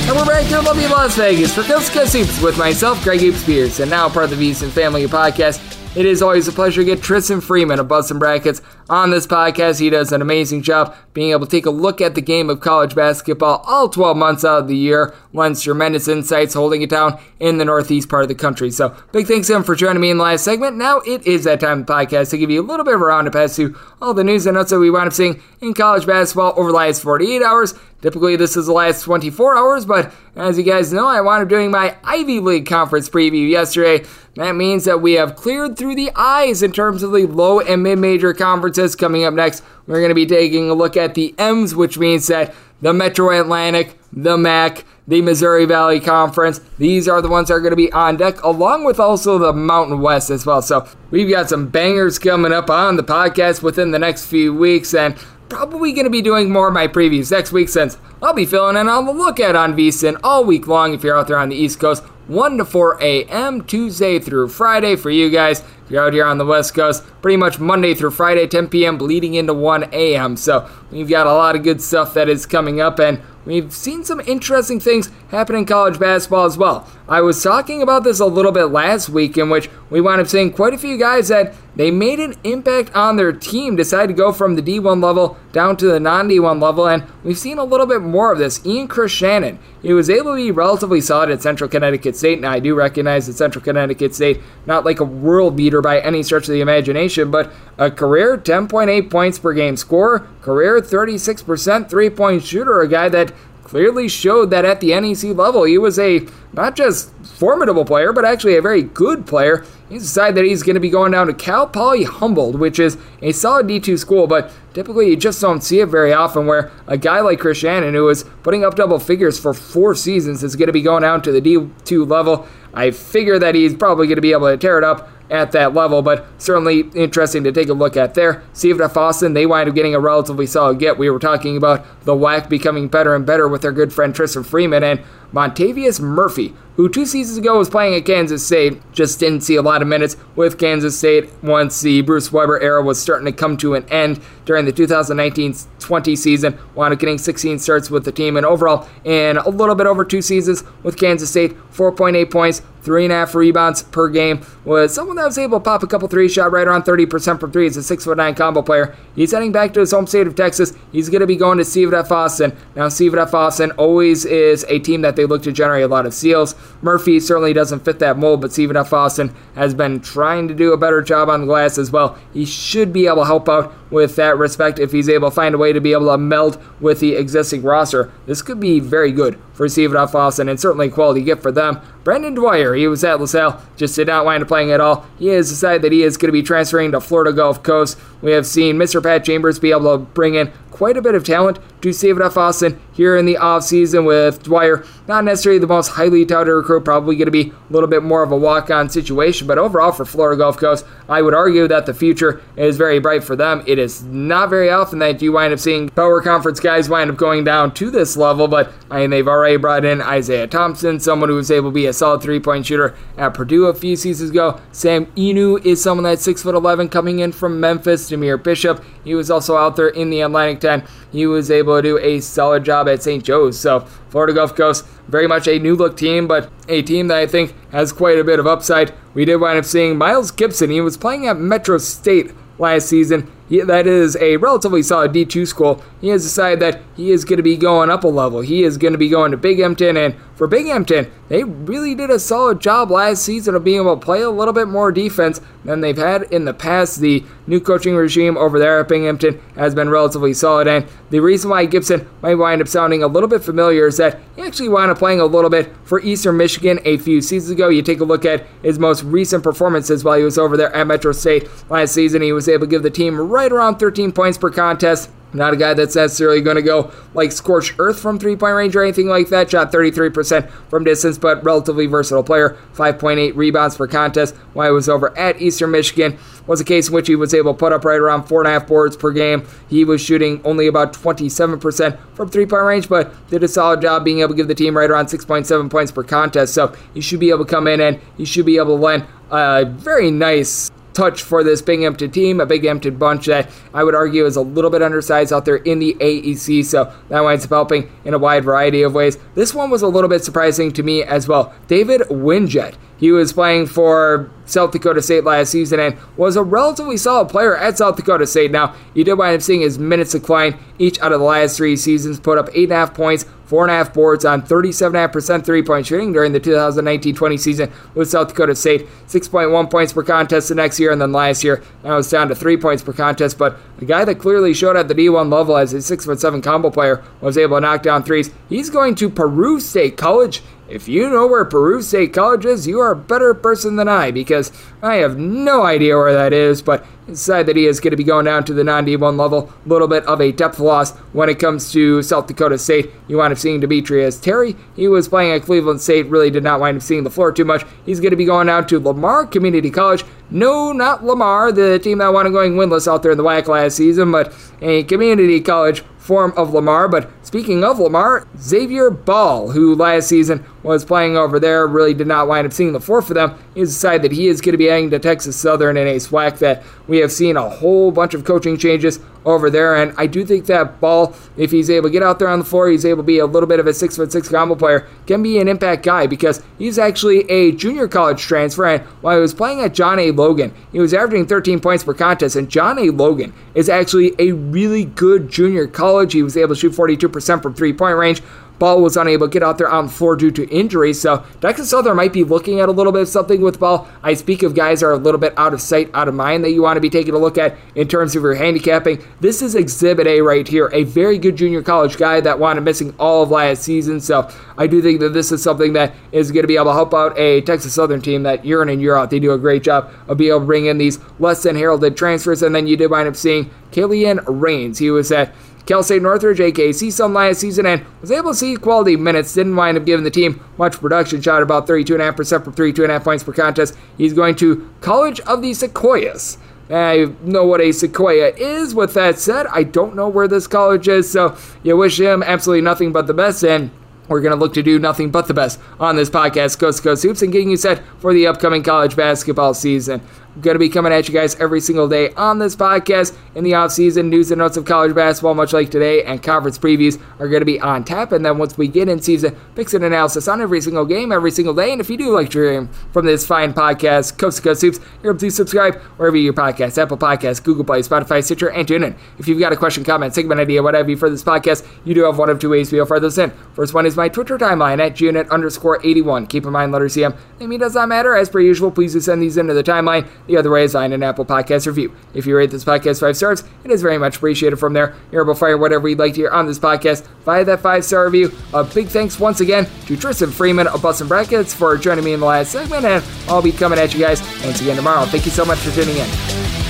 And 0.08 0.16
we're 0.18 0.26
back 0.26 0.46
here 0.46 0.58
in 0.58 0.64
lovely 0.64 0.88
Las 0.88 1.14
Vegas 1.14 1.54
for 1.54 1.62
Coast 1.62 1.92
to 1.92 2.42
with 2.42 2.58
myself, 2.58 3.00
Greg 3.04 3.20
Hoops 3.20 3.38
Spears, 3.38 3.78
and 3.78 3.88
now 3.88 4.08
part 4.08 4.24
of 4.24 4.36
the 4.36 4.50
VSiN 4.50 4.70
Family 4.70 5.06
Podcast. 5.06 5.69
It 5.96 6.06
is 6.06 6.22
always 6.22 6.46
a 6.46 6.52
pleasure 6.52 6.82
to 6.82 6.84
get 6.84 7.02
Tristan 7.02 7.40
Freeman 7.40 7.80
of 7.80 7.88
Bustin' 7.88 8.20
Brackets 8.20 8.62
on 8.88 9.10
this 9.10 9.26
podcast. 9.26 9.80
He 9.80 9.90
does 9.90 10.12
an 10.12 10.22
amazing 10.22 10.62
job 10.62 10.94
being 11.14 11.32
able 11.32 11.46
to 11.46 11.50
take 11.50 11.66
a 11.66 11.70
look 11.70 12.00
at 12.00 12.14
the 12.14 12.20
game 12.20 12.48
of 12.48 12.60
college 12.60 12.94
basketball 12.94 13.64
all 13.66 13.88
12 13.88 14.16
months 14.16 14.44
out 14.44 14.60
of 14.60 14.68
the 14.68 14.76
year, 14.76 15.12
lends 15.32 15.64
tremendous 15.64 16.06
insights 16.06 16.54
holding 16.54 16.82
it 16.82 16.90
down 16.90 17.18
in 17.40 17.58
the 17.58 17.64
northeast 17.64 18.08
part 18.08 18.22
of 18.22 18.28
the 18.28 18.36
country. 18.36 18.70
So 18.70 18.94
big 19.10 19.26
thanks 19.26 19.48
to 19.48 19.56
him 19.56 19.64
for 19.64 19.74
joining 19.74 20.00
me 20.00 20.10
in 20.10 20.18
the 20.18 20.22
last 20.22 20.44
segment. 20.44 20.76
Now 20.76 20.98
it 20.98 21.26
is 21.26 21.42
that 21.42 21.58
time 21.58 21.80
of 21.80 21.86
the 21.86 21.92
podcast 21.92 22.30
to 22.30 22.38
give 22.38 22.50
you 22.50 22.60
a 22.60 22.62
little 22.62 22.84
bit 22.84 22.94
of 22.94 23.00
a 23.00 23.04
round 23.04 23.26
of 23.26 23.32
pass 23.32 23.56
through 23.56 23.76
all 24.00 24.14
the 24.14 24.22
news 24.22 24.46
and 24.46 24.54
notes 24.54 24.70
that 24.70 24.78
we 24.78 24.92
wound 24.92 25.08
up 25.08 25.12
seeing 25.12 25.42
in 25.60 25.74
college 25.74 26.06
basketball 26.06 26.54
over 26.56 26.70
the 26.70 26.76
last 26.76 27.02
48 27.02 27.42
hours. 27.42 27.74
Typically, 28.02 28.36
this 28.36 28.56
is 28.56 28.66
the 28.66 28.72
last 28.72 29.02
24 29.02 29.56
hours, 29.56 29.84
but 29.84 30.12
as 30.34 30.56
you 30.56 30.64
guys 30.64 30.92
know, 30.92 31.06
I 31.06 31.20
wound 31.20 31.42
up 31.42 31.48
doing 31.48 31.70
my 31.70 31.96
Ivy 32.02 32.40
League 32.40 32.66
conference 32.66 33.10
preview 33.10 33.48
yesterday. 33.48 34.06
That 34.36 34.56
means 34.56 34.84
that 34.84 35.02
we 35.02 35.14
have 35.14 35.36
cleared 35.36 35.76
through 35.76 35.96
the 35.96 36.10
eyes 36.14 36.62
in 36.62 36.72
terms 36.72 37.02
of 37.02 37.12
the 37.12 37.26
low 37.26 37.60
and 37.60 37.82
mid 37.82 37.98
major 37.98 38.32
conferences. 38.32 38.96
Coming 38.96 39.24
up 39.24 39.34
next, 39.34 39.62
we're 39.86 40.00
going 40.00 40.08
to 40.10 40.14
be 40.14 40.26
taking 40.26 40.70
a 40.70 40.74
look 40.74 40.96
at 40.96 41.14
the 41.14 41.34
M's, 41.36 41.74
which 41.74 41.98
means 41.98 42.26
that 42.28 42.54
the 42.80 42.94
Metro 42.94 43.38
Atlantic, 43.38 43.98
the 44.12 44.38
MAC, 44.38 44.84
the 45.06 45.20
Missouri 45.20 45.66
Valley 45.66 46.00
Conference. 46.00 46.60
These 46.78 47.08
are 47.08 47.20
the 47.20 47.28
ones 47.28 47.48
that 47.48 47.54
are 47.54 47.60
going 47.60 47.72
to 47.72 47.76
be 47.76 47.92
on 47.92 48.16
deck, 48.16 48.42
along 48.42 48.84
with 48.84 49.00
also 49.00 49.38
the 49.38 49.52
Mountain 49.52 50.00
West 50.00 50.30
as 50.30 50.46
well. 50.46 50.62
So 50.62 50.88
we've 51.10 51.28
got 51.28 51.48
some 51.48 51.68
bangers 51.68 52.18
coming 52.18 52.52
up 52.52 52.70
on 52.70 52.96
the 52.96 53.02
podcast 53.02 53.62
within 53.62 53.90
the 53.90 53.98
next 53.98 54.26
few 54.26 54.54
weeks, 54.54 54.94
and 54.94 55.16
probably 55.50 55.92
going 55.92 56.04
to 56.04 56.10
be 56.10 56.22
doing 56.22 56.50
more 56.50 56.68
of 56.68 56.74
my 56.74 56.86
previews 56.86 57.30
next 57.30 57.52
week 57.52 57.68
since 57.68 57.98
I'll 58.22 58.32
be 58.32 58.46
filling 58.46 58.76
in 58.76 58.88
on 58.88 59.04
the 59.04 59.12
lookout 59.12 59.56
on 59.56 59.76
VSiN 59.76 60.18
all 60.22 60.44
week 60.44 60.66
long 60.66 60.94
if 60.94 61.02
you're 61.02 61.18
out 61.18 61.28
there 61.28 61.36
on 61.36 61.50
the 61.50 61.56
East 61.56 61.80
Coast. 61.80 62.02
1 62.28 62.58
to 62.58 62.64
4 62.64 63.02
a.m. 63.02 63.64
Tuesday 63.64 64.20
through 64.20 64.48
Friday 64.48 64.94
for 64.94 65.10
you 65.10 65.28
guys. 65.28 65.60
If 65.84 65.90
you're 65.90 66.06
out 66.06 66.12
here 66.12 66.24
on 66.24 66.38
the 66.38 66.46
West 66.46 66.74
Coast, 66.74 67.02
pretty 67.20 67.36
much 67.36 67.58
Monday 67.58 67.92
through 67.92 68.12
Friday, 68.12 68.46
10 68.46 68.68
p.m. 68.68 68.96
bleeding 68.96 69.34
into 69.34 69.52
1 69.52 69.92
a.m. 69.92 70.36
So 70.36 70.70
we've 70.92 71.08
got 71.08 71.26
a 71.26 71.32
lot 71.32 71.56
of 71.56 71.64
good 71.64 71.82
stuff 71.82 72.14
that 72.14 72.28
is 72.28 72.46
coming 72.46 72.80
up, 72.80 73.00
and 73.00 73.20
we've 73.44 73.72
seen 73.72 74.04
some 74.04 74.20
interesting 74.20 74.78
things 74.78 75.10
happen 75.30 75.56
in 75.56 75.66
college 75.66 75.98
basketball 75.98 76.44
as 76.44 76.56
well. 76.56 76.88
I 77.08 77.20
was 77.22 77.42
talking 77.42 77.82
about 77.82 78.04
this 78.04 78.20
a 78.20 78.26
little 78.26 78.52
bit 78.52 78.66
last 78.66 79.08
week, 79.08 79.36
in 79.36 79.50
which 79.50 79.68
we 79.90 80.00
wound 80.00 80.20
up 80.20 80.28
seeing 80.28 80.52
quite 80.52 80.72
a 80.72 80.78
few 80.78 80.96
guys 80.96 81.26
that 81.28 81.56
they 81.80 81.90
made 81.90 82.20
an 82.20 82.34
impact 82.44 82.94
on 82.94 83.16
their 83.16 83.32
team, 83.32 83.74
decided 83.74 84.08
to 84.08 84.12
go 84.12 84.34
from 84.34 84.54
the 84.54 84.60
D1 84.60 85.02
level 85.02 85.38
down 85.50 85.78
to 85.78 85.86
the 85.86 85.98
non 85.98 86.28
D1 86.28 86.60
level, 86.60 86.86
and 86.86 87.04
we've 87.24 87.38
seen 87.38 87.56
a 87.56 87.64
little 87.64 87.86
bit 87.86 88.02
more 88.02 88.30
of 88.30 88.38
this. 88.38 88.60
Ian 88.66 88.86
Chris 88.86 89.10
Shannon, 89.10 89.58
he 89.80 89.94
was 89.94 90.10
able 90.10 90.32
to 90.32 90.36
be 90.36 90.50
relatively 90.50 91.00
solid 91.00 91.30
at 91.30 91.40
Central 91.40 91.70
Connecticut 91.70 92.16
State. 92.16 92.36
and 92.36 92.46
I 92.46 92.60
do 92.60 92.74
recognize 92.74 93.28
that 93.28 93.32
Central 93.32 93.64
Connecticut 93.64 94.14
State, 94.14 94.42
not 94.66 94.84
like 94.84 95.00
a 95.00 95.04
world 95.04 95.56
beater 95.56 95.80
by 95.80 96.00
any 96.00 96.22
stretch 96.22 96.48
of 96.48 96.52
the 96.52 96.60
imagination, 96.60 97.30
but 97.30 97.50
a 97.78 97.90
career 97.90 98.36
10.8 98.36 99.10
points 99.10 99.38
per 99.38 99.54
game 99.54 99.78
scorer, 99.78 100.28
career 100.42 100.82
36% 100.82 101.88
three 101.88 102.10
point 102.10 102.44
shooter, 102.44 102.82
a 102.82 102.88
guy 102.88 103.08
that 103.08 103.32
clearly 103.62 104.06
showed 104.06 104.50
that 104.50 104.64
at 104.66 104.80
the 104.80 105.00
NEC 105.00 105.34
level 105.34 105.64
he 105.64 105.78
was 105.78 105.98
a 105.98 106.26
not 106.52 106.76
just 106.76 107.10
formidable 107.24 107.84
player, 107.84 108.12
but 108.12 108.24
actually 108.24 108.56
a 108.56 108.60
very 108.60 108.82
good 108.82 109.26
player. 109.26 109.64
He's 109.90 110.02
decided 110.02 110.36
that 110.36 110.44
he's 110.44 110.62
going 110.62 110.74
to 110.74 110.80
be 110.80 110.88
going 110.88 111.10
down 111.10 111.26
to 111.26 111.34
Cal 111.34 111.66
Poly 111.66 112.04
Humboldt, 112.04 112.60
which 112.60 112.78
is 112.78 112.96
a 113.22 113.32
solid 113.32 113.66
D2 113.66 113.98
school, 113.98 114.28
but 114.28 114.52
typically 114.72 115.10
you 115.10 115.16
just 115.16 115.40
don't 115.40 115.64
see 115.64 115.80
it 115.80 115.86
very 115.86 116.12
often 116.12 116.46
where 116.46 116.70
a 116.86 116.96
guy 116.96 117.20
like 117.20 117.40
Chris 117.40 117.58
Shannon, 117.58 117.94
who 117.94 118.08
is 118.08 118.24
putting 118.44 118.64
up 118.64 118.76
double 118.76 119.00
figures 119.00 119.40
for 119.40 119.52
four 119.52 119.96
seasons, 119.96 120.44
is 120.44 120.54
going 120.54 120.68
to 120.68 120.72
be 120.72 120.80
going 120.80 121.02
down 121.02 121.22
to 121.22 121.32
the 121.32 121.40
D2 121.40 122.08
level. 122.08 122.46
I 122.72 122.92
figure 122.92 123.40
that 123.40 123.56
he's 123.56 123.74
probably 123.74 124.06
going 124.06 124.16
to 124.16 124.22
be 124.22 124.30
able 124.30 124.48
to 124.48 124.56
tear 124.56 124.78
it 124.78 124.84
up 124.84 125.10
at 125.28 125.52
that 125.52 125.74
level, 125.74 126.02
but 126.02 126.26
certainly 126.38 126.80
interesting 126.94 127.44
to 127.44 127.52
take 127.52 127.68
a 127.68 127.72
look 127.72 127.96
at 127.96 128.14
there. 128.14 128.42
Stephen 128.52 128.82
F. 128.82 128.96
Austin, 128.96 129.32
they 129.32 129.46
wind 129.46 129.68
up 129.68 129.74
getting 129.74 129.94
a 129.94 130.00
relatively 130.00 130.46
solid 130.46 130.78
get. 130.78 130.98
We 130.98 131.08
were 131.08 131.20
talking 131.20 131.56
about 131.56 131.84
the 132.04 132.14
WAC 132.14 132.48
becoming 132.48 132.88
better 132.88 133.14
and 133.14 133.24
better 133.24 133.48
with 133.48 133.62
their 133.62 133.72
good 133.72 133.92
friend 133.92 134.14
Tristan 134.14 134.42
Freeman, 134.42 134.82
and 134.82 135.00
Montavious 135.32 136.00
Murphy, 136.00 136.54
who 136.80 136.88
two 136.88 137.04
seasons 137.04 137.36
ago 137.36 137.58
was 137.58 137.68
playing 137.68 137.94
at 137.94 138.06
Kansas 138.06 138.46
State, 138.46 138.80
just 138.92 139.20
didn't 139.20 139.42
see 139.42 139.56
a 139.56 139.60
lot 139.60 139.82
of 139.82 139.88
minutes 139.88 140.16
with 140.34 140.58
Kansas 140.58 140.96
State 140.96 141.28
once 141.42 141.82
the 141.82 142.00
Bruce 142.00 142.32
Weber 142.32 142.58
era 142.58 142.82
was 142.82 142.98
starting 142.98 143.26
to 143.26 143.32
come 143.32 143.58
to 143.58 143.74
an 143.74 143.86
end 143.90 144.18
during 144.46 144.64
the 144.64 144.72
2019-20 144.72 146.16
season. 146.16 146.58
Wound 146.74 146.94
up 146.94 146.98
getting 146.98 147.18
16 147.18 147.58
starts 147.58 147.90
with 147.90 148.06
the 148.06 148.12
team, 148.12 148.38
and 148.38 148.46
overall, 148.46 148.88
in 149.04 149.36
a 149.36 149.50
little 149.50 149.74
bit 149.74 149.86
over 149.86 150.06
two 150.06 150.22
seasons 150.22 150.64
with 150.82 150.96
Kansas 150.96 151.28
State, 151.28 151.54
4.8 151.72 152.30
points, 152.30 152.62
three 152.82 153.04
and 153.04 153.12
a 153.12 153.16
half 153.16 153.34
rebounds 153.34 153.82
per 153.82 154.08
game. 154.08 154.44
Was 154.64 154.94
someone 154.94 155.16
that 155.16 155.24
was 155.24 155.38
able 155.38 155.58
to 155.58 155.64
pop 155.64 155.82
a 155.82 155.86
couple 155.86 156.08
three 156.08 156.28
shot 156.28 156.52
right 156.52 156.66
around 156.66 156.82
30% 156.82 157.40
from 157.40 157.52
three. 157.52 157.64
He's 157.64 157.76
a 157.76 157.82
six 157.82 158.04
foot 158.04 158.16
nine 158.16 158.34
combo 158.34 158.62
player. 158.62 158.94
He's 159.14 159.32
heading 159.32 159.52
back 159.52 159.74
to 159.74 159.80
his 159.80 159.90
home 159.90 160.06
state 160.06 160.26
of 160.26 160.34
Texas. 160.34 160.72
He's 160.92 161.08
going 161.08 161.20
to 161.20 161.26
be 161.26 161.36
going 161.36 161.58
to 161.58 161.64
Stephen 161.64 161.94
F. 161.94 162.10
Austin. 162.10 162.56
Now, 162.74 162.88
Stephen 162.88 163.18
F. 163.18 163.34
Austin 163.34 163.70
always 163.72 164.24
is 164.24 164.64
a 164.68 164.78
team 164.78 165.02
that 165.02 165.16
they 165.16 165.26
look 165.26 165.42
to 165.42 165.52
generate 165.52 165.84
a 165.84 165.88
lot 165.88 166.06
of 166.06 166.14
seals. 166.14 166.54
Murphy 166.82 167.20
certainly 167.20 167.52
doesn't 167.52 167.84
fit 167.84 167.98
that 167.98 168.18
mold, 168.18 168.40
but 168.40 168.52
Stephen 168.52 168.76
F. 168.76 168.92
Austin 168.92 169.34
has 169.54 169.74
been 169.74 170.00
trying 170.00 170.48
to 170.48 170.54
do 170.54 170.72
a 170.72 170.76
better 170.76 171.02
job 171.02 171.28
on 171.28 171.40
the 171.40 171.46
glass 171.46 171.78
as 171.78 171.90
well. 171.90 172.18
He 172.32 172.44
should 172.44 172.92
be 172.92 173.06
able 173.06 173.18
to 173.18 173.24
help 173.24 173.48
out 173.48 173.72
with 173.90 174.16
that 174.16 174.38
respect 174.38 174.78
if 174.78 174.92
he's 174.92 175.08
able 175.08 175.30
to 175.30 175.34
find 175.34 175.54
a 175.54 175.58
way 175.58 175.72
to 175.72 175.80
be 175.80 175.92
able 175.92 176.06
to 176.06 176.18
meld 176.18 176.62
with 176.80 177.00
the 177.00 177.16
existing 177.16 177.62
roster. 177.62 178.12
This 178.26 178.42
could 178.42 178.60
be 178.60 178.80
very 178.80 179.12
good 179.12 179.38
for 179.52 179.68
Stephen 179.68 179.96
F. 179.96 180.14
Austin 180.14 180.48
and 180.48 180.60
certainly 180.60 180.86
a 180.86 180.90
quality 180.90 181.22
gift 181.22 181.42
for 181.42 181.52
them. 181.52 181.80
Brendan 182.02 182.34
Dwyer, 182.34 182.74
he 182.74 182.88
was 182.88 183.04
at 183.04 183.20
LaSalle, 183.20 183.62
just 183.76 183.94
did 183.94 184.06
not 184.06 184.24
wind 184.24 184.42
up 184.42 184.48
playing 184.48 184.72
at 184.72 184.80
all. 184.80 185.06
He 185.18 185.28
has 185.28 185.50
decided 185.50 185.82
that 185.82 185.92
he 185.92 186.02
is 186.02 186.16
going 186.16 186.28
to 186.28 186.32
be 186.32 186.42
transferring 186.42 186.92
to 186.92 187.00
Florida 187.00 187.32
Gulf 187.32 187.62
Coast. 187.62 187.98
We 188.22 188.32
have 188.32 188.46
seen 188.46 188.76
Mr. 188.76 189.02
Pat 189.02 189.24
Chambers 189.24 189.58
be 189.58 189.70
able 189.70 189.92
to 189.92 189.98
bring 189.98 190.34
in 190.34 190.52
quite 190.70 190.96
a 190.96 191.02
bit 191.02 191.14
of 191.14 191.24
talent 191.24 191.58
to 191.82 191.92
Stephen 191.92 192.22
F. 192.22 192.38
Austin 192.38 192.80
here 192.92 193.16
in 193.16 193.26
the 193.26 193.34
offseason 193.34 194.06
with 194.06 194.42
Dwyer. 194.42 194.84
Not 195.06 195.24
necessarily 195.24 195.58
the 195.58 195.66
most 195.66 195.88
highly 195.88 196.24
touted 196.24 196.54
recruit, 196.54 196.84
probably 196.84 197.16
going 197.16 197.26
to 197.26 197.30
be 197.30 197.50
a 197.50 197.72
little 197.72 197.88
bit 197.88 198.02
more 198.02 198.22
of 198.22 198.32
a 198.32 198.36
walk 198.36 198.70
on 198.70 198.88
situation, 198.88 199.46
but 199.46 199.58
overall 199.58 199.92
for 199.92 200.06
Florida 200.06 200.38
Gulf 200.38 200.56
Coast, 200.56 200.86
I 201.08 201.20
would 201.20 201.34
argue 201.34 201.68
that 201.68 201.84
the 201.84 201.92
future 201.92 202.40
is 202.56 202.78
very 202.78 202.98
bright 202.98 203.24
for 203.24 203.36
them. 203.36 203.62
It 203.66 203.78
is 203.78 204.02
not 204.04 204.48
very 204.48 204.70
often 204.70 205.00
that 205.00 205.20
you 205.20 205.32
wind 205.32 205.52
up 205.52 205.58
seeing 205.58 205.90
power 205.90 206.22
conference 206.22 206.60
guys 206.60 206.88
wind 206.88 207.10
up 207.10 207.16
going 207.16 207.44
down 207.44 207.74
to 207.74 207.90
this 207.90 208.16
level, 208.16 208.48
but 208.48 208.72
I 208.90 209.00
mean, 209.00 209.10
they've 209.10 209.28
already 209.28 209.56
brought 209.56 209.84
in 209.84 210.00
Isaiah 210.00 210.46
Thompson, 210.46 210.98
someone 210.98 211.28
who 211.28 211.36
was 211.36 211.50
able 211.50 211.70
to 211.70 211.74
be 211.74 211.86
a 211.86 211.92
solid 212.00 212.20
three 212.20 212.40
point 212.40 212.66
shooter 212.66 212.96
at 213.16 213.34
Purdue 213.34 213.66
a 213.66 213.74
few 213.74 213.94
seasons 213.94 214.30
ago. 214.30 214.60
Sam 214.72 215.06
Inu 215.14 215.64
is 215.64 215.80
someone 215.80 216.04
that's 216.04 216.26
6'11 216.26 216.90
coming 216.90 217.20
in 217.20 217.30
from 217.30 217.60
Memphis. 217.60 218.10
Dahmir 218.10 218.42
Bishop, 218.42 218.82
he 219.04 219.14
was 219.14 219.30
also 219.30 219.56
out 219.56 219.76
there 219.76 219.88
in 219.88 220.10
the 220.10 220.22
Atlantic 220.22 220.60
10. 220.60 220.82
He 221.12 221.26
was 221.26 221.50
able 221.50 221.76
to 221.76 221.82
do 221.82 221.98
a 221.98 222.20
solid 222.20 222.64
job 222.64 222.88
at 222.88 223.02
St. 223.02 223.22
Joe's. 223.22 223.58
So, 223.58 223.80
Florida 224.08 224.32
Gulf 224.32 224.56
Coast, 224.56 224.84
very 225.08 225.28
much 225.28 225.46
a 225.46 225.58
new 225.58 225.76
look 225.76 225.96
team, 225.96 226.26
but 226.26 226.50
a 226.68 226.82
team 226.82 227.08
that 227.08 227.18
I 227.18 227.26
think 227.26 227.54
has 227.70 227.92
quite 227.92 228.18
a 228.18 228.24
bit 228.24 228.40
of 228.40 228.46
upside. 228.46 228.92
We 229.14 229.24
did 229.24 229.36
wind 229.36 229.58
up 229.58 229.64
seeing 229.64 229.96
Miles 229.96 230.30
Gibson. 230.30 230.70
He 230.70 230.80
was 230.80 230.96
playing 230.96 231.26
at 231.26 231.38
Metro 231.38 231.78
State 231.78 232.32
last 232.58 232.88
season. 232.88 233.30
He, 233.50 233.60
that 233.60 233.86
is 233.86 234.16
a 234.16 234.38
relatively 234.38 234.82
solid 234.82 235.12
D2 235.12 235.46
school. 235.46 235.82
He 236.00 236.08
has 236.08 236.22
decided 236.22 236.60
that 236.60 236.80
he 236.96 237.10
is 237.10 237.24
going 237.24 237.36
to 237.36 237.42
be 237.42 237.56
going 237.56 237.90
up 237.90 238.04
a 238.04 238.08
level. 238.08 238.40
He 238.40 238.62
is 238.62 238.78
going 238.78 238.92
to 238.92 238.98
be 238.98 239.08
going 239.08 239.32
to 239.32 239.36
Binghamton, 239.36 239.96
and 239.96 240.14
for 240.36 240.46
Binghamton, 240.46 241.10
they 241.28 241.44
really 241.44 241.94
did 241.94 242.08
a 242.08 242.18
solid 242.18 242.60
job 242.60 242.90
last 242.90 243.22
season 243.22 243.54
of 243.54 243.62
being 243.62 243.82
able 243.82 243.96
to 243.96 244.02
play 244.02 244.22
a 244.22 244.30
little 244.30 244.54
bit 244.54 244.68
more 244.68 244.90
defense 244.90 245.38
than 245.64 245.82
they've 245.82 245.98
had 245.98 246.22
in 246.32 246.46
the 246.46 246.54
past. 246.54 247.00
The 247.00 247.24
new 247.46 247.60
coaching 247.60 247.94
regime 247.94 248.38
over 248.38 248.58
there 248.58 248.80
at 248.80 248.88
Binghamton 248.88 249.38
has 249.56 249.74
been 249.74 249.90
relatively 249.90 250.32
solid, 250.32 250.66
and 250.66 250.86
the 251.10 251.20
reason 251.20 251.50
why 251.50 251.66
Gibson 251.66 252.08
might 252.22 252.36
wind 252.36 252.62
up 252.62 252.68
sounding 252.68 253.02
a 253.02 253.06
little 253.06 253.28
bit 253.28 253.42
familiar 253.42 253.88
is 253.88 253.98
that 253.98 254.18
he 254.36 254.42
actually 254.42 254.70
wound 254.70 254.90
up 254.90 254.98
playing 254.98 255.20
a 255.20 255.26
little 255.26 255.50
bit 255.50 255.70
for 255.84 256.00
Eastern 256.00 256.36
Michigan 256.38 256.78
a 256.84 256.96
few 256.96 257.20
seasons 257.20 257.50
ago. 257.50 257.68
You 257.68 257.82
take 257.82 258.00
a 258.00 258.04
look 258.04 258.24
at 258.24 258.46
his 258.62 258.78
most 258.78 259.02
recent 259.02 259.42
performances 259.42 260.04
while 260.04 260.16
he 260.16 260.24
was 260.24 260.38
over 260.38 260.56
there 260.56 260.74
at 260.74 260.86
Metro 260.86 261.12
State 261.12 261.50
last 261.68 261.92
season. 261.92 262.22
He 262.22 262.32
was 262.32 262.48
able 262.48 262.66
to 262.66 262.70
give 262.70 262.82
the 262.82 262.90
team 262.90 263.20
right 263.40 263.52
around 263.52 263.78
13 263.78 264.12
points 264.12 264.36
per 264.36 264.50
contest. 264.50 265.10
Not 265.32 265.54
a 265.54 265.56
guy 265.56 265.74
that's 265.74 265.94
necessarily 265.94 266.40
going 266.40 266.56
to 266.56 266.62
go 266.62 266.90
like 267.14 267.30
scorched 267.30 267.74
earth 267.78 268.00
from 268.00 268.18
three 268.18 268.34
point 268.34 268.54
range 268.54 268.74
or 268.74 268.82
anything 268.82 269.06
like 269.06 269.28
that. 269.28 269.48
Shot 269.48 269.70
33% 269.70 270.50
from 270.68 270.82
distance, 270.82 271.18
but 271.18 271.42
relatively 271.44 271.86
versatile 271.86 272.24
player. 272.24 272.58
5.8 272.74 273.36
rebounds 273.36 273.76
per 273.76 273.86
contest 273.86 274.34
while 274.54 274.66
he 274.66 274.72
was 274.72 274.88
over 274.88 275.16
at 275.16 275.40
Eastern 275.40 275.70
Michigan. 275.70 276.18
Was 276.48 276.60
a 276.60 276.64
case 276.64 276.88
in 276.88 276.94
which 276.94 277.06
he 277.06 277.14
was 277.14 277.32
able 277.32 277.54
to 277.54 277.58
put 277.58 277.72
up 277.72 277.84
right 277.84 278.00
around 278.00 278.24
four 278.24 278.40
and 278.40 278.48
a 278.48 278.50
half 278.50 278.66
boards 278.66 278.96
per 278.96 279.12
game. 279.12 279.46
He 279.68 279.84
was 279.84 280.00
shooting 280.00 280.40
only 280.44 280.66
about 280.66 280.94
27% 280.94 281.96
from 282.14 282.28
three 282.28 282.46
point 282.46 282.64
range, 282.64 282.88
but 282.88 283.14
did 283.28 283.44
a 283.44 283.48
solid 283.48 283.80
job 283.80 284.04
being 284.04 284.18
able 284.18 284.30
to 284.30 284.36
give 284.36 284.48
the 284.48 284.54
team 284.54 284.76
right 284.76 284.90
around 284.90 285.06
6.7 285.06 285.70
points 285.70 285.92
per 285.92 286.02
contest. 286.02 286.54
So 286.54 286.74
he 286.92 287.00
should 287.00 287.20
be 287.20 287.30
able 287.30 287.44
to 287.44 287.50
come 287.50 287.68
in 287.68 287.80
and 287.80 288.00
he 288.16 288.24
should 288.24 288.46
be 288.46 288.56
able 288.56 288.76
to 288.76 288.82
lend 288.82 289.06
a 289.30 289.64
very 289.64 290.10
nice 290.10 290.72
touch 290.92 291.22
for 291.22 291.42
this 291.44 291.62
big 291.62 291.82
empty 291.82 292.08
team, 292.08 292.40
a 292.40 292.46
big 292.46 292.64
empty 292.64 292.90
bunch 292.90 293.26
that 293.26 293.50
I 293.72 293.84
would 293.84 293.94
argue 293.94 294.26
is 294.26 294.36
a 294.36 294.40
little 294.40 294.70
bit 294.70 294.82
undersized 294.82 295.32
out 295.32 295.44
there 295.44 295.56
in 295.56 295.78
the 295.78 295.94
AEC, 296.00 296.64
so 296.64 296.92
that 297.08 297.20
winds 297.20 297.44
up 297.44 297.50
helping 297.50 297.90
in 298.04 298.14
a 298.14 298.18
wide 298.18 298.44
variety 298.44 298.82
of 298.82 298.94
ways. 298.94 299.18
This 299.34 299.54
one 299.54 299.70
was 299.70 299.82
a 299.82 299.88
little 299.88 300.10
bit 300.10 300.24
surprising 300.24 300.72
to 300.72 300.82
me 300.82 301.02
as 301.02 301.28
well. 301.28 301.54
David 301.66 302.02
Winjet. 302.02 302.74
He 303.00 303.10
was 303.12 303.32
playing 303.32 303.66
for 303.66 304.30
South 304.44 304.72
Dakota 304.72 305.00
State 305.00 305.24
last 305.24 305.50
season 305.50 305.80
and 305.80 305.96
was 306.18 306.36
a 306.36 306.42
relatively 306.42 306.98
solid 306.98 307.30
player 307.30 307.56
at 307.56 307.78
South 307.78 307.96
Dakota 307.96 308.26
State. 308.26 308.50
Now, 308.50 308.74
he 308.92 309.02
did 309.02 309.14
wind 309.14 309.36
up 309.36 309.42
seeing 309.42 309.62
his 309.62 309.78
minutes 309.78 310.12
decline 310.12 310.58
each 310.78 311.00
out 311.00 311.12
of 311.12 311.20
the 311.20 311.24
last 311.24 311.56
three 311.56 311.76
seasons, 311.76 312.20
put 312.20 312.36
up 312.36 312.50
8.5 312.50 312.94
points, 312.94 313.24
4.5 313.48 313.94
boards 313.94 314.24
on 314.24 314.42
37.5% 314.42 315.44
three 315.44 315.62
point 315.62 315.86
shooting 315.86 316.12
during 316.12 316.32
the 316.32 316.38
2019 316.38 317.14
20 317.14 317.36
season 317.36 317.72
with 317.94 318.08
South 318.08 318.28
Dakota 318.28 318.54
State. 318.54 318.86
6.1 319.08 319.70
points 319.70 319.92
per 319.92 320.04
contest 320.04 320.50
the 320.50 320.54
next 320.54 320.78
year, 320.78 320.92
and 320.92 321.00
then 321.00 321.10
last 321.10 321.42
year, 321.42 321.62
now 321.82 321.96
was 321.96 322.08
down 322.08 322.28
to 322.28 322.34
3 322.34 322.56
points 322.58 322.82
per 322.82 322.92
contest. 322.92 323.38
But 323.38 323.58
a 323.80 323.84
guy 323.84 324.04
that 324.04 324.16
clearly 324.16 324.54
showed 324.54 324.76
at 324.76 324.88
the 324.88 324.94
D1 324.94 325.32
level 325.32 325.56
as 325.56 325.72
a 325.74 325.78
6'7 325.78 326.42
combo 326.42 326.70
player 326.70 327.02
was 327.20 327.36
able 327.36 327.56
to 327.56 327.62
knock 327.62 327.82
down 327.82 328.04
threes. 328.04 328.30
He's 328.48 328.70
going 328.70 328.94
to 328.96 329.10
Peru 329.10 329.58
State 329.58 329.96
College 329.96 330.42
if 330.70 330.88
you 330.88 331.10
know 331.10 331.26
where 331.26 331.44
Peru 331.44 331.82
State 331.82 332.12
College 332.12 332.46
is, 332.46 332.66
you 332.66 332.80
are 332.80 332.92
a 332.92 332.96
better 332.96 333.34
person 333.34 333.76
than 333.76 333.88
I 333.88 334.10
because 334.10 334.52
I 334.82 334.96
have 334.96 335.18
no 335.18 335.62
idea 335.62 335.96
where 335.96 336.12
that 336.12 336.32
is, 336.32 336.62
but 336.62 336.86
inside 337.08 337.42
that 337.44 337.56
he 337.56 337.66
is 337.66 337.80
going 337.80 337.90
to 337.90 337.96
be 337.96 338.04
going 338.04 338.24
down 338.24 338.44
to 338.44 338.54
the 338.54 338.64
non 338.64 338.86
D1 338.86 339.18
level. 339.18 339.52
A 339.66 339.68
little 339.68 339.88
bit 339.88 340.04
of 340.04 340.20
a 340.20 340.32
depth 340.32 340.60
loss 340.60 340.96
when 341.12 341.28
it 341.28 341.38
comes 341.38 341.72
to 341.72 342.02
South 342.02 342.28
Dakota 342.28 342.56
State. 342.56 342.90
You 343.08 343.18
wind 343.18 343.32
up 343.32 343.38
seeing 343.38 343.60
Demetrius 343.60 344.18
Terry. 344.18 344.56
He 344.76 344.88
was 344.88 345.08
playing 345.08 345.32
at 345.32 345.42
Cleveland 345.42 345.80
State, 345.80 346.06
really 346.06 346.30
did 346.30 346.44
not 346.44 346.60
wind 346.60 346.76
up 346.76 346.82
seeing 346.82 347.04
the 347.04 347.10
floor 347.10 347.32
too 347.32 347.44
much. 347.44 347.64
He's 347.84 348.00
going 348.00 348.10
to 348.10 348.16
be 348.16 348.24
going 348.24 348.46
down 348.46 348.66
to 348.68 348.78
Lamar 348.78 349.26
Community 349.26 349.70
College. 349.70 350.04
No, 350.30 350.72
not 350.72 351.04
Lamar, 351.04 351.50
the 351.50 351.80
team 351.80 351.98
that 351.98 352.12
wound 352.12 352.28
up 352.28 352.32
going 352.32 352.54
winless 352.54 352.86
out 352.90 353.02
there 353.02 353.12
in 353.12 353.18
the 353.18 353.24
WAC 353.24 353.48
last 353.48 353.76
season, 353.76 354.12
but 354.12 354.32
a 354.62 354.84
community 354.84 355.40
college 355.40 355.82
form 355.98 356.32
of 356.36 356.54
Lamar. 356.54 356.88
But 356.88 357.10
speaking 357.30 357.62
of 357.62 357.78
Lamar, 357.78 358.26
Xavier 358.40 358.90
Ball, 358.90 359.52
who 359.52 359.76
last 359.76 360.08
season 360.08 360.44
was 360.64 360.84
playing 360.84 361.16
over 361.16 361.38
there, 361.38 361.64
really 361.64 361.94
did 361.94 362.08
not 362.08 362.26
wind 362.26 362.44
up 362.44 362.52
seeing 362.52 362.72
the 362.72 362.80
floor 362.80 363.02
for 363.02 363.14
them. 363.14 363.38
He's 363.54 363.68
decided 363.68 364.02
that 364.02 364.10
he 364.10 364.26
is 364.26 364.40
going 364.40 364.52
to 364.52 364.58
be 364.58 364.66
heading 364.66 364.90
to 364.90 364.98
Texas 364.98 365.36
Southern 365.36 365.76
in 365.76 365.86
a 365.86 365.96
SWAC 365.96 366.40
that 366.40 366.64
we 366.88 366.98
have 366.98 367.12
seen 367.12 367.36
a 367.36 367.48
whole 367.48 367.92
bunch 367.92 368.14
of 368.14 368.24
coaching 368.24 368.58
changes 368.58 368.98
over 369.24 369.50
there. 369.50 369.76
And 369.76 369.94
I 369.96 370.06
do 370.06 370.24
think 370.24 370.46
that 370.46 370.80
Ball, 370.80 371.14
if 371.36 371.50
he's 371.50 371.70
able 371.70 371.88
to 371.88 371.92
get 371.92 372.02
out 372.02 372.18
there 372.18 372.28
on 372.28 372.38
the 372.38 372.44
floor, 372.44 372.68
he's 372.68 372.84
able 372.84 373.02
to 373.02 373.06
be 373.06 373.18
a 373.18 373.26
little 373.26 373.48
bit 373.48 373.60
of 373.60 373.66
a 373.66 373.74
six 373.74 373.96
foot 373.96 374.10
six 374.10 374.28
combo 374.28 374.54
player, 374.54 374.88
can 375.06 375.22
be 375.22 375.38
an 375.38 375.48
impact 375.48 375.84
guy 375.84 376.06
because 376.06 376.42
he's 376.58 376.78
actually 376.78 377.30
a 377.30 377.52
junior 377.52 377.86
college 377.86 378.22
transfer. 378.22 378.66
And 378.66 378.82
while 379.02 379.16
he 379.16 379.20
was 379.20 379.34
playing 379.34 379.60
at 379.60 379.74
John 379.74 379.98
A. 379.98 380.10
Logan, 380.10 380.54
he 380.72 380.80
was 380.80 380.94
averaging 380.94 381.26
13 381.26 381.60
points 381.60 381.84
per 381.84 381.94
contest. 381.94 382.36
And 382.36 382.48
John 382.48 382.78
A. 382.78 382.90
Logan 382.90 383.32
is 383.54 383.68
actually 383.68 384.14
a 384.18 384.32
really 384.32 384.84
good 384.84 385.28
junior 385.30 385.66
college. 385.66 386.12
He 386.12 386.22
was 386.22 386.36
able 386.36 386.54
to 386.54 386.60
shoot 386.60 386.72
42% 386.72 387.19
from 387.42 387.54
three 387.54 387.72
point 387.72 387.96
range. 387.96 388.22
Ball 388.60 388.82
was 388.82 388.98
unable 388.98 389.26
to 389.26 389.32
get 389.32 389.42
out 389.42 389.56
there 389.56 389.70
on 389.70 389.86
the 389.86 389.92
floor 389.92 390.14
due 390.14 390.30
to 390.32 390.46
injury. 390.50 390.92
So 390.92 391.24
Texas 391.40 391.70
Southern 391.70 391.96
might 391.96 392.12
be 392.12 392.24
looking 392.24 392.60
at 392.60 392.68
a 392.68 392.72
little 392.72 392.92
bit 392.92 393.00
of 393.02 393.08
something 393.08 393.40
with 393.40 393.58
Ball. 393.58 393.88
I 394.02 394.12
speak 394.12 394.42
of 394.42 394.54
guys 394.54 394.82
are 394.82 394.92
a 394.92 394.98
little 394.98 395.18
bit 395.18 395.32
out 395.38 395.54
of 395.54 395.62
sight, 395.62 395.90
out 395.94 396.08
of 396.08 396.14
mind 396.14 396.44
that 396.44 396.50
you 396.50 396.60
want 396.60 396.76
to 396.76 396.80
be 396.80 396.90
taking 396.90 397.14
a 397.14 397.18
look 397.18 397.38
at 397.38 397.56
in 397.74 397.88
terms 397.88 398.14
of 398.14 398.22
your 398.22 398.34
handicapping. 398.34 399.02
This 399.18 399.40
is 399.40 399.54
Exhibit 399.54 400.06
A 400.06 400.20
right 400.20 400.46
here, 400.46 400.68
a 400.74 400.84
very 400.84 401.16
good 401.16 401.36
junior 401.36 401.62
college 401.62 401.96
guy 401.96 402.20
that 402.20 402.38
up 402.38 402.62
missing 402.62 402.94
all 402.98 403.22
of 403.22 403.30
last 403.30 403.62
season. 403.62 403.98
So 403.98 404.30
I 404.58 404.66
do 404.66 404.82
think 404.82 405.00
that 405.00 405.14
this 405.14 405.32
is 405.32 405.42
something 405.42 405.72
that 405.72 405.94
is 406.12 406.30
going 406.30 406.42
to 406.42 406.48
be 406.48 406.56
able 406.56 406.66
to 406.66 406.74
help 406.74 406.92
out 406.92 407.18
a 407.18 407.40
Texas 407.40 407.72
Southern 407.72 408.02
team 408.02 408.24
that 408.24 408.44
year 408.44 408.60
in 408.60 408.68
and 408.68 408.82
year 408.82 408.94
out 408.94 409.08
they 409.08 409.20
do 409.20 409.32
a 409.32 409.38
great 409.38 409.62
job 409.62 409.90
of 410.06 410.18
being 410.18 410.32
able 410.32 410.40
to 410.40 410.46
bring 410.46 410.66
in 410.66 410.76
these 410.76 410.98
less 411.18 411.42
than 411.44 411.56
heralded 411.56 411.96
transfers. 411.96 412.42
And 412.42 412.54
then 412.54 412.66
you 412.66 412.76
did 412.76 412.90
wind 412.90 413.08
up 413.08 413.16
seeing 413.16 413.50
Killian 413.70 414.20
Rains. 414.26 414.78
He 414.78 414.90
was 414.90 415.10
at 415.10 415.32
Cal 415.70 415.84
State 415.84 416.02
Northridge, 416.02 416.40
aka 416.40 416.70
CSUN 416.70 417.14
last 417.14 417.38
season, 417.38 417.64
and 417.64 417.86
was 418.00 418.10
able 418.10 418.32
to 418.32 418.36
see 418.36 418.56
quality 418.56 418.96
minutes. 418.96 419.34
Didn't 419.34 419.54
wind 419.54 419.78
up 419.78 419.84
giving 419.84 420.02
the 420.02 420.10
team 420.10 420.44
much 420.58 420.80
production. 420.80 421.22
Shot 421.22 421.44
about 421.44 421.68
32.5% 421.68 422.44
for 422.44 422.50
3, 422.50 422.72
2.5 422.72 423.04
points 423.04 423.22
per 423.22 423.32
contest. 423.32 423.76
He's 423.96 424.12
going 424.12 424.34
to 424.36 424.68
College 424.80 425.20
of 425.20 425.42
the 425.42 425.54
Sequoias. 425.54 426.38
I 426.70 427.12
know 427.22 427.46
what 427.46 427.60
a 427.60 427.70
sequoia 427.70 428.32
is. 428.34 428.74
With 428.74 428.94
that 428.94 429.20
said, 429.20 429.46
I 429.46 429.62
don't 429.62 429.94
know 429.94 430.08
where 430.08 430.26
this 430.26 430.48
college 430.48 430.88
is, 430.88 431.08
so 431.08 431.36
you 431.62 431.76
wish 431.76 432.00
him 432.00 432.24
absolutely 432.24 432.62
nothing 432.62 432.90
but 432.90 433.06
the 433.06 433.14
best. 433.14 433.44
And 433.44 433.70
we're 434.08 434.20
going 434.20 434.34
to 434.34 434.40
look 434.40 434.54
to 434.54 434.64
do 434.64 434.80
nothing 434.80 435.12
but 435.12 435.28
the 435.28 435.34
best 435.34 435.60
on 435.78 435.94
this 435.94 436.10
podcast, 436.10 436.58
Coast 436.58 436.78
to 436.78 436.82
Coast 436.82 437.04
Hoops, 437.04 437.22
and 437.22 437.30
getting 437.30 437.50
you 437.50 437.56
set 437.56 437.80
for 438.00 438.12
the 438.12 438.26
upcoming 438.26 438.64
college 438.64 438.96
basketball 438.96 439.54
season. 439.54 440.00
Going 440.40 440.54
to 440.54 440.58
be 440.58 440.70
coming 440.70 440.92
at 440.92 441.06
you 441.06 441.12
guys 441.12 441.34
every 441.36 441.60
single 441.60 441.86
day 441.86 442.14
on 442.14 442.38
this 442.38 442.56
podcast 442.56 443.14
in 443.34 443.44
the 443.44 443.52
offseason. 443.52 444.08
News 444.08 444.30
and 444.30 444.38
notes 444.38 444.56
of 444.56 444.64
college 444.64 444.94
basketball, 444.94 445.34
much 445.34 445.52
like 445.52 445.70
today, 445.70 446.02
and 446.02 446.22
conference 446.22 446.56
previews 446.56 447.02
are 447.18 447.28
going 447.28 447.42
to 447.42 447.46
be 447.46 447.60
on 447.60 447.84
tap. 447.84 448.12
And 448.12 448.24
then 448.24 448.38
once 448.38 448.56
we 448.56 448.66
get 448.66 448.88
in 448.88 449.02
season, 449.02 449.36
picks 449.54 449.74
and 449.74 449.84
analysis 449.84 450.28
on 450.28 450.40
every 450.40 450.62
single 450.62 450.86
game, 450.86 451.12
every 451.12 451.30
single 451.30 451.52
day. 451.52 451.72
And 451.72 451.80
if 451.80 451.90
you 451.90 451.98
do 451.98 452.10
like 452.14 452.30
to 452.30 452.38
hear 452.38 452.68
from 452.92 453.04
this 453.04 453.26
fine 453.26 453.52
podcast, 453.52 454.16
Coast 454.16 454.38
to 454.38 454.42
Coast 454.44 454.62
Hoops, 454.62 454.80
you're 455.02 455.12
able 455.12 455.20
to 455.20 455.30
subscribe 455.30 455.74
wherever 455.98 456.16
you 456.16 456.32
podcast 456.32 456.80
Apple 456.80 456.96
Podcasts, 456.96 457.42
Google 457.42 457.64
Play, 457.64 457.80
Spotify, 457.80 458.24
Stitcher, 458.24 458.50
and 458.50 458.66
TuneIn. 458.66 458.96
If 459.18 459.28
you've 459.28 459.40
got 459.40 459.52
a 459.52 459.56
question, 459.56 459.84
comment, 459.84 460.14
segment 460.14 460.40
idea, 460.40 460.62
whatever 460.62 460.88
you 460.88 460.96
for 460.96 461.10
this 461.10 461.22
podcast, 461.22 461.66
you 461.84 461.92
do 461.92 462.04
have 462.04 462.16
one 462.18 462.30
of 462.30 462.38
two 462.38 462.50
ways 462.50 462.70
to 462.70 462.80
be 462.80 462.86
further 462.86 463.10
in. 463.22 463.30
First 463.52 463.74
one 463.74 463.84
is 463.84 463.96
my 463.96 464.08
Twitter 464.08 464.38
timeline 464.38 464.80
at 464.80 464.94
Junit 464.94 465.28
underscore 465.28 465.84
81. 465.84 466.28
Keep 466.28 466.44
in 466.44 466.52
mind, 466.52 466.72
letter 466.72 466.86
CM. 466.86 467.14
Name 467.40 467.58
does 467.58 467.74
not 467.74 467.88
matter. 467.88 468.16
As 468.16 468.30
per 468.30 468.40
usual, 468.40 468.70
please 468.70 468.92
do 468.94 469.00
send 469.00 469.20
these 469.20 469.36
into 469.36 469.52
the 469.52 469.64
timeline. 469.64 470.08
The 470.30 470.36
other 470.36 470.50
way 470.52 470.62
is 470.62 470.74
find 470.74 470.94
an 470.94 471.02
Apple 471.02 471.24
Podcast 471.24 471.66
review. 471.66 471.92
If 472.14 472.24
you 472.24 472.36
rate 472.36 472.52
this 472.52 472.64
podcast 472.64 473.00
five 473.00 473.16
stars, 473.16 473.42
it 473.64 473.72
is 473.72 473.82
very 473.82 473.98
much 473.98 474.18
appreciated 474.18 474.60
from 474.60 474.74
there. 474.74 474.94
You're 475.10 475.22
able 475.22 475.34
to 475.34 475.40
fire 475.40 475.58
whatever 475.58 475.88
you'd 475.88 475.98
like 475.98 476.14
to 476.14 476.20
hear 476.20 476.30
on 476.30 476.46
this 476.46 476.56
podcast 476.56 477.04
via 477.24 477.44
that 477.46 477.58
five 477.58 477.84
star 477.84 478.04
review. 478.04 478.30
A 478.54 478.62
big 478.62 478.86
thanks 478.86 479.18
once 479.18 479.40
again 479.40 479.66
to 479.86 479.96
Tristan 479.96 480.30
Freeman 480.30 480.68
of 480.68 480.82
Bustin' 480.82 481.08
Brackets 481.08 481.52
for 481.52 481.76
joining 481.76 482.04
me 482.04 482.12
in 482.12 482.20
the 482.20 482.26
last 482.26 482.52
segment, 482.52 482.84
and 482.84 483.04
I'll 483.26 483.42
be 483.42 483.50
coming 483.50 483.80
at 483.80 483.92
you 483.92 483.98
guys 483.98 484.22
once 484.44 484.60
again 484.60 484.76
tomorrow. 484.76 485.04
Thank 485.04 485.24
you 485.24 485.32
so 485.32 485.44
much 485.44 485.58
for 485.58 485.72
tuning 485.72 485.96
in. 485.96 486.69